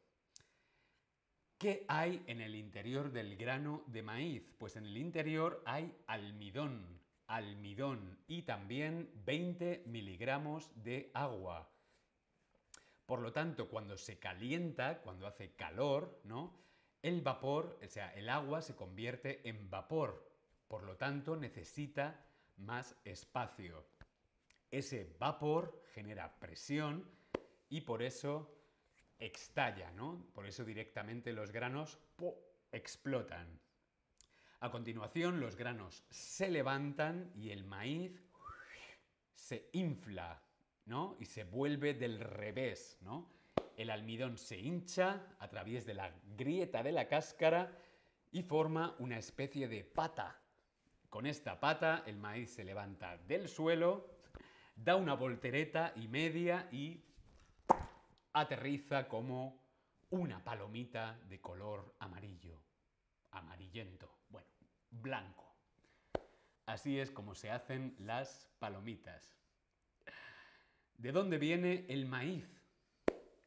¿Qué 1.58 1.86
hay 1.88 2.22
en 2.28 2.42
el 2.42 2.54
interior 2.54 3.14
del 3.14 3.38
grano 3.38 3.84
de 3.88 4.04
maíz? 4.04 4.54
Pues 4.58 4.76
en 4.76 4.86
el 4.86 4.98
interior 4.98 5.64
hay 5.66 5.96
almidón, 6.08 7.00
almidón 7.28 8.18
y 8.28 8.42
también 8.42 9.10
20 9.26 9.84
miligramos 9.86 10.70
de 10.84 11.10
agua. 11.14 11.72
Por 13.06 13.22
lo 13.22 13.32
tanto, 13.32 13.70
cuando 13.70 13.98
se 13.98 14.20
calienta, 14.20 15.02
cuando 15.02 15.28
hace 15.28 15.56
calor, 15.56 16.20
¿no? 16.26 16.60
El 17.02 17.22
vapor, 17.22 17.80
o 17.82 17.88
sea, 17.88 18.14
el 18.16 18.28
agua 18.28 18.62
se 18.62 18.76
convierte 18.76 19.48
en 19.48 19.70
vapor. 19.70 20.30
Por 20.68 20.84
lo 20.84 20.98
tanto, 20.98 21.38
necesita 21.38 22.26
más 22.60 22.96
espacio. 23.04 23.86
Ese 24.70 25.16
vapor 25.20 25.84
genera 25.94 26.40
presión 26.40 27.10
y 27.70 27.82
por 27.82 28.04
eso 28.04 28.56
estalla, 29.18 29.92
¿no? 29.92 30.26
Por 30.34 30.46
eso 30.46 30.64
directamente 30.64 31.34
los 31.34 31.52
granos 31.52 32.00
explotan. 32.72 33.60
A 34.62 34.70
continuación, 34.70 35.40
los 35.40 35.56
granos 35.56 36.04
se 36.10 36.50
levantan 36.50 37.32
y 37.36 37.52
el 37.52 37.64
maíz 37.64 38.22
se 39.34 39.70
infla, 39.74 40.44
¿no? 40.86 41.18
Y 41.20 41.26
se 41.26 41.44
vuelve 41.44 41.94
del 41.94 42.20
revés, 42.20 42.98
¿no? 43.02 43.40
el 43.80 43.92
almidón 43.92 44.38
se 44.38 44.60
hincha 44.60 45.26
a 45.40 45.48
través 45.48 45.86
de 45.86 45.94
la 45.94 46.14
grieta 46.36 46.84
de 46.84 46.92
la 46.92 47.08
cáscara 47.08 47.72
y 48.30 48.44
forma 48.44 48.94
una 49.00 49.18
especie 49.18 49.70
de 49.70 49.86
pata. 49.86 50.38
Con 51.10 51.26
esta 51.26 51.60
pata 51.60 52.04
el 52.06 52.18
maíz 52.18 52.54
se 52.54 52.64
levanta 52.64 53.18
del 53.18 53.50
suelo, 53.50 54.20
da 54.76 54.96
una 54.96 55.16
voltereta 55.16 55.92
y 55.96 56.08
media 56.08 56.70
y 56.72 57.04
aterriza 58.34 59.08
como 59.08 59.60
una 60.12 60.44
palomita 60.44 61.20
de 61.28 61.42
color 61.42 61.96
amarillo, 62.00 62.62
amarillento, 63.32 64.20
bueno, 64.30 64.48
blanco. 64.92 65.56
Así 66.68 67.00
es 67.00 67.10
como 67.10 67.34
se 67.34 67.50
hacen 67.50 67.96
las 67.98 68.48
palomitas. 68.60 69.36
¿De 70.96 71.12
dónde 71.12 71.40
viene 71.40 71.86
el 71.90 72.06
maíz? 72.06 72.62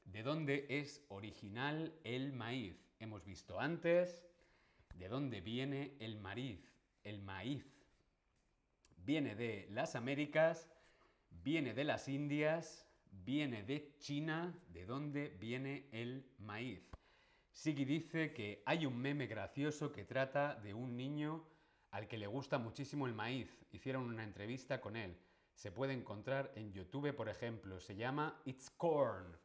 ¿De 0.04 0.24
dónde 0.24 0.66
es 0.68 1.04
original 1.08 1.94
el 2.02 2.32
maíz? 2.32 2.92
Hemos 2.98 3.24
visto 3.24 3.60
antes 3.60 4.26
de 4.94 5.08
dónde 5.08 5.40
viene 5.40 5.96
el 6.00 6.18
maíz. 6.18 6.71
El 7.02 7.22
maíz 7.22 7.64
viene 8.96 9.34
de 9.34 9.66
las 9.70 9.96
Américas, 9.96 10.70
viene 11.30 11.74
de 11.74 11.84
las 11.84 12.08
Indias, 12.08 12.86
viene 13.10 13.62
de 13.62 13.96
China, 13.98 14.58
de 14.68 14.86
dónde 14.86 15.36
viene 15.40 15.88
el 15.92 16.30
maíz. 16.38 16.90
Sigui 17.50 17.84
dice 17.84 18.32
que 18.32 18.62
hay 18.66 18.86
un 18.86 18.96
meme 18.98 19.26
gracioso 19.26 19.92
que 19.92 20.04
trata 20.04 20.54
de 20.54 20.74
un 20.74 20.96
niño 20.96 21.46
al 21.90 22.08
que 22.08 22.18
le 22.18 22.26
gusta 22.26 22.58
muchísimo 22.58 23.06
el 23.06 23.14
maíz. 23.14 23.66
Hicieron 23.72 24.04
una 24.04 24.24
entrevista 24.24 24.80
con 24.80 24.96
él. 24.96 25.18
Se 25.54 25.70
puede 25.70 25.92
encontrar 25.92 26.52
en 26.56 26.72
YouTube, 26.72 27.12
por 27.14 27.28
ejemplo. 27.28 27.78
Se 27.80 27.94
llama 27.94 28.40
It's 28.46 28.70
Corn. 28.70 29.36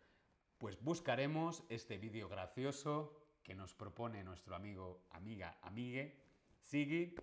Pues 0.57 0.81
buscaremos 0.81 1.63
este 1.69 1.97
vídeo 1.97 2.29
gracioso 2.29 3.13
que 3.43 3.55
nos 3.55 3.73
propone 3.73 4.23
nuestro 4.23 4.55
amigo, 4.55 5.05
amiga, 5.11 5.57
amigue, 5.61 6.27
Sigui, 6.67 7.15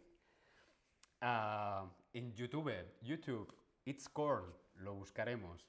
ah, 1.25 1.91
en 2.13 2.35
YouTube, 2.35 2.73
YouTube, 3.03 3.53
It's 3.85 4.09
Corn, 4.09 4.45
lo 4.77 4.95
buscaremos. 4.95 5.67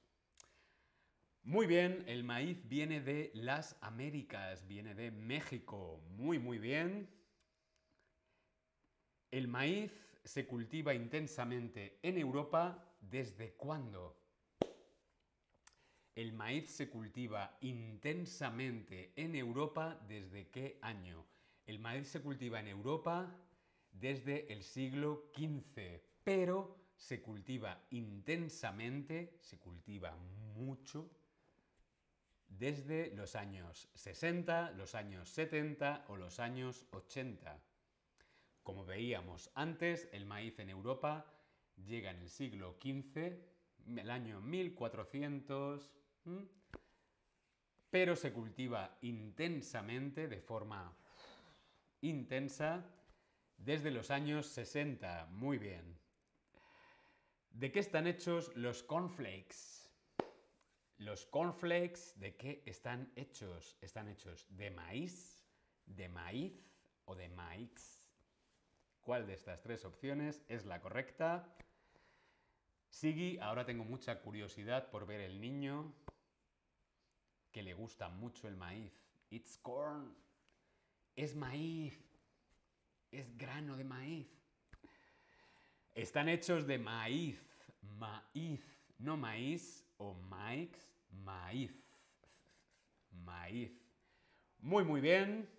Muy 1.43 1.67
bien, 1.67 2.03
el 2.07 2.23
maíz 2.23 2.67
viene 2.67 3.01
de 3.01 3.31
las 3.33 3.77
Américas, 3.81 4.67
viene 4.67 4.95
de 4.95 5.11
México. 5.11 6.01
Muy, 6.09 6.39
muy 6.39 6.57
bien. 6.57 7.07
El 9.31 9.47
maíz 9.47 9.91
se 10.23 10.47
cultiva 10.47 10.93
intensamente 10.93 11.99
en 12.01 12.17
Europa 12.17 12.83
desde 12.99 13.53
cuándo? 13.53 14.17
El 16.15 16.33
maíz 16.33 16.69
se 16.69 16.89
cultiva 16.89 17.57
intensamente 17.61 19.13
en 19.15 19.35
Europa 19.35 19.99
desde 20.07 20.49
qué 20.49 20.79
año? 20.81 21.25
El 21.67 21.79
maíz 21.79 22.07
se 22.07 22.21
cultiva 22.21 22.59
en 22.59 22.69
Europa 22.69 23.44
desde 23.99 24.51
el 24.51 24.63
siglo 24.63 25.31
XV, 25.35 26.01
pero 26.23 26.85
se 26.95 27.21
cultiva 27.21 27.85
intensamente, 27.91 29.37
se 29.41 29.59
cultiva 29.59 30.15
mucho 30.55 31.09
desde 32.47 33.11
los 33.15 33.35
años 33.35 33.89
60, 33.95 34.71
los 34.71 34.95
años 34.95 35.29
70 35.29 36.05
o 36.09 36.15
los 36.15 36.39
años 36.39 36.87
80. 36.91 37.61
Como 38.63 38.85
veíamos 38.85 39.51
antes, 39.55 40.09
el 40.11 40.25
maíz 40.25 40.57
en 40.59 40.69
Europa 40.69 41.25
llega 41.75 42.11
en 42.11 42.21
el 42.21 42.29
siglo 42.29 42.77
XV, 42.81 43.37
el 43.97 44.09
año 44.09 44.41
1400, 44.41 45.91
pero 47.89 48.15
se 48.15 48.33
cultiva 48.33 48.97
intensamente, 49.01 50.27
de 50.27 50.41
forma 50.41 50.97
intensa, 52.01 52.85
desde 53.57 53.91
los 53.91 54.11
años 54.11 54.47
60. 54.47 55.27
Muy 55.31 55.57
bien. 55.57 55.97
¿De 57.51 57.71
qué 57.71 57.79
están 57.79 58.07
hechos 58.07 58.51
los 58.55 58.83
cornflakes? 58.83 59.89
Los 60.97 61.25
cornflakes, 61.25 62.13
¿de 62.15 62.35
qué 62.35 62.63
están 62.65 63.11
hechos? 63.15 63.77
Están 63.81 64.07
hechos 64.07 64.45
de 64.49 64.71
maíz, 64.71 65.45
de 65.85 66.09
maíz 66.09 66.53
o 67.05 67.15
de 67.15 67.29
maíz. 67.29 68.09
¿Cuál 69.01 69.27
de 69.27 69.33
estas 69.33 69.61
tres 69.61 69.85
opciones 69.85 70.41
es 70.47 70.65
la 70.65 70.81
correcta? 70.81 71.55
Sigui, 72.89 73.37
ahora 73.39 73.65
tengo 73.65 73.83
mucha 73.83 74.21
curiosidad 74.21 74.89
por 74.89 75.05
ver 75.05 75.21
el 75.21 75.39
niño 75.39 75.93
que 77.51 77.61
le 77.61 77.73
gusta 77.73 78.09
mucho 78.09 78.47
el 78.47 78.55
maíz. 78.55 78.93
It's 79.29 79.57
corn. 79.57 80.15
Es 81.15 81.35
maíz. 81.35 81.97
Es 83.11 83.37
grano 83.37 83.77
de 83.77 83.83
maíz. 83.83 84.27
Están 85.93 86.29
hechos 86.29 86.67
de 86.67 86.77
maíz. 86.77 87.39
Maíz. 87.81 88.61
No 88.97 89.17
maíz, 89.17 89.85
o 89.97 90.13
maíz, 90.13 90.69
maíz. 91.11 91.71
Maíz. 93.11 93.71
Muy, 94.59 94.83
muy 94.83 95.01
bien. 95.01 95.49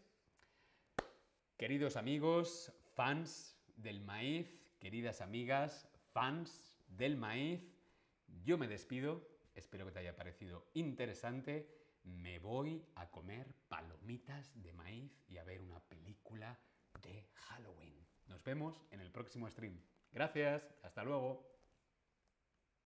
Queridos 1.57 1.97
amigos, 1.97 2.73
fans 2.95 3.57
del 3.77 4.01
maíz, 4.01 4.61
queridas 4.79 5.21
amigas, 5.21 5.89
fans 6.13 6.77
del 6.89 7.17
maíz, 7.17 7.61
yo 8.45 8.59
me 8.59 8.69
despido. 8.69 9.27
Espero 9.55 9.87
que 9.87 9.93
te 9.93 10.01
haya 10.01 10.17
parecido 10.17 10.67
interesante. 10.75 11.69
Me 12.05 12.39
voy 12.39 12.85
a 12.95 13.11
comer 13.11 13.55
palomitas 13.69 14.53
de 14.63 14.73
maíz 14.73 15.25
y 15.29 15.39
a 15.39 15.45
ver 15.45 15.61
una 15.61 15.81
película 15.81 16.59
de 17.07 17.29
Halloween. 17.35 18.07
Nos 18.27 18.43
vemos 18.43 18.83
en 18.91 19.01
el 19.01 19.11
próximo 19.11 19.49
stream. 19.49 19.81
Gracias, 20.13 20.75
hasta 20.83 21.05
luego. 21.05 21.56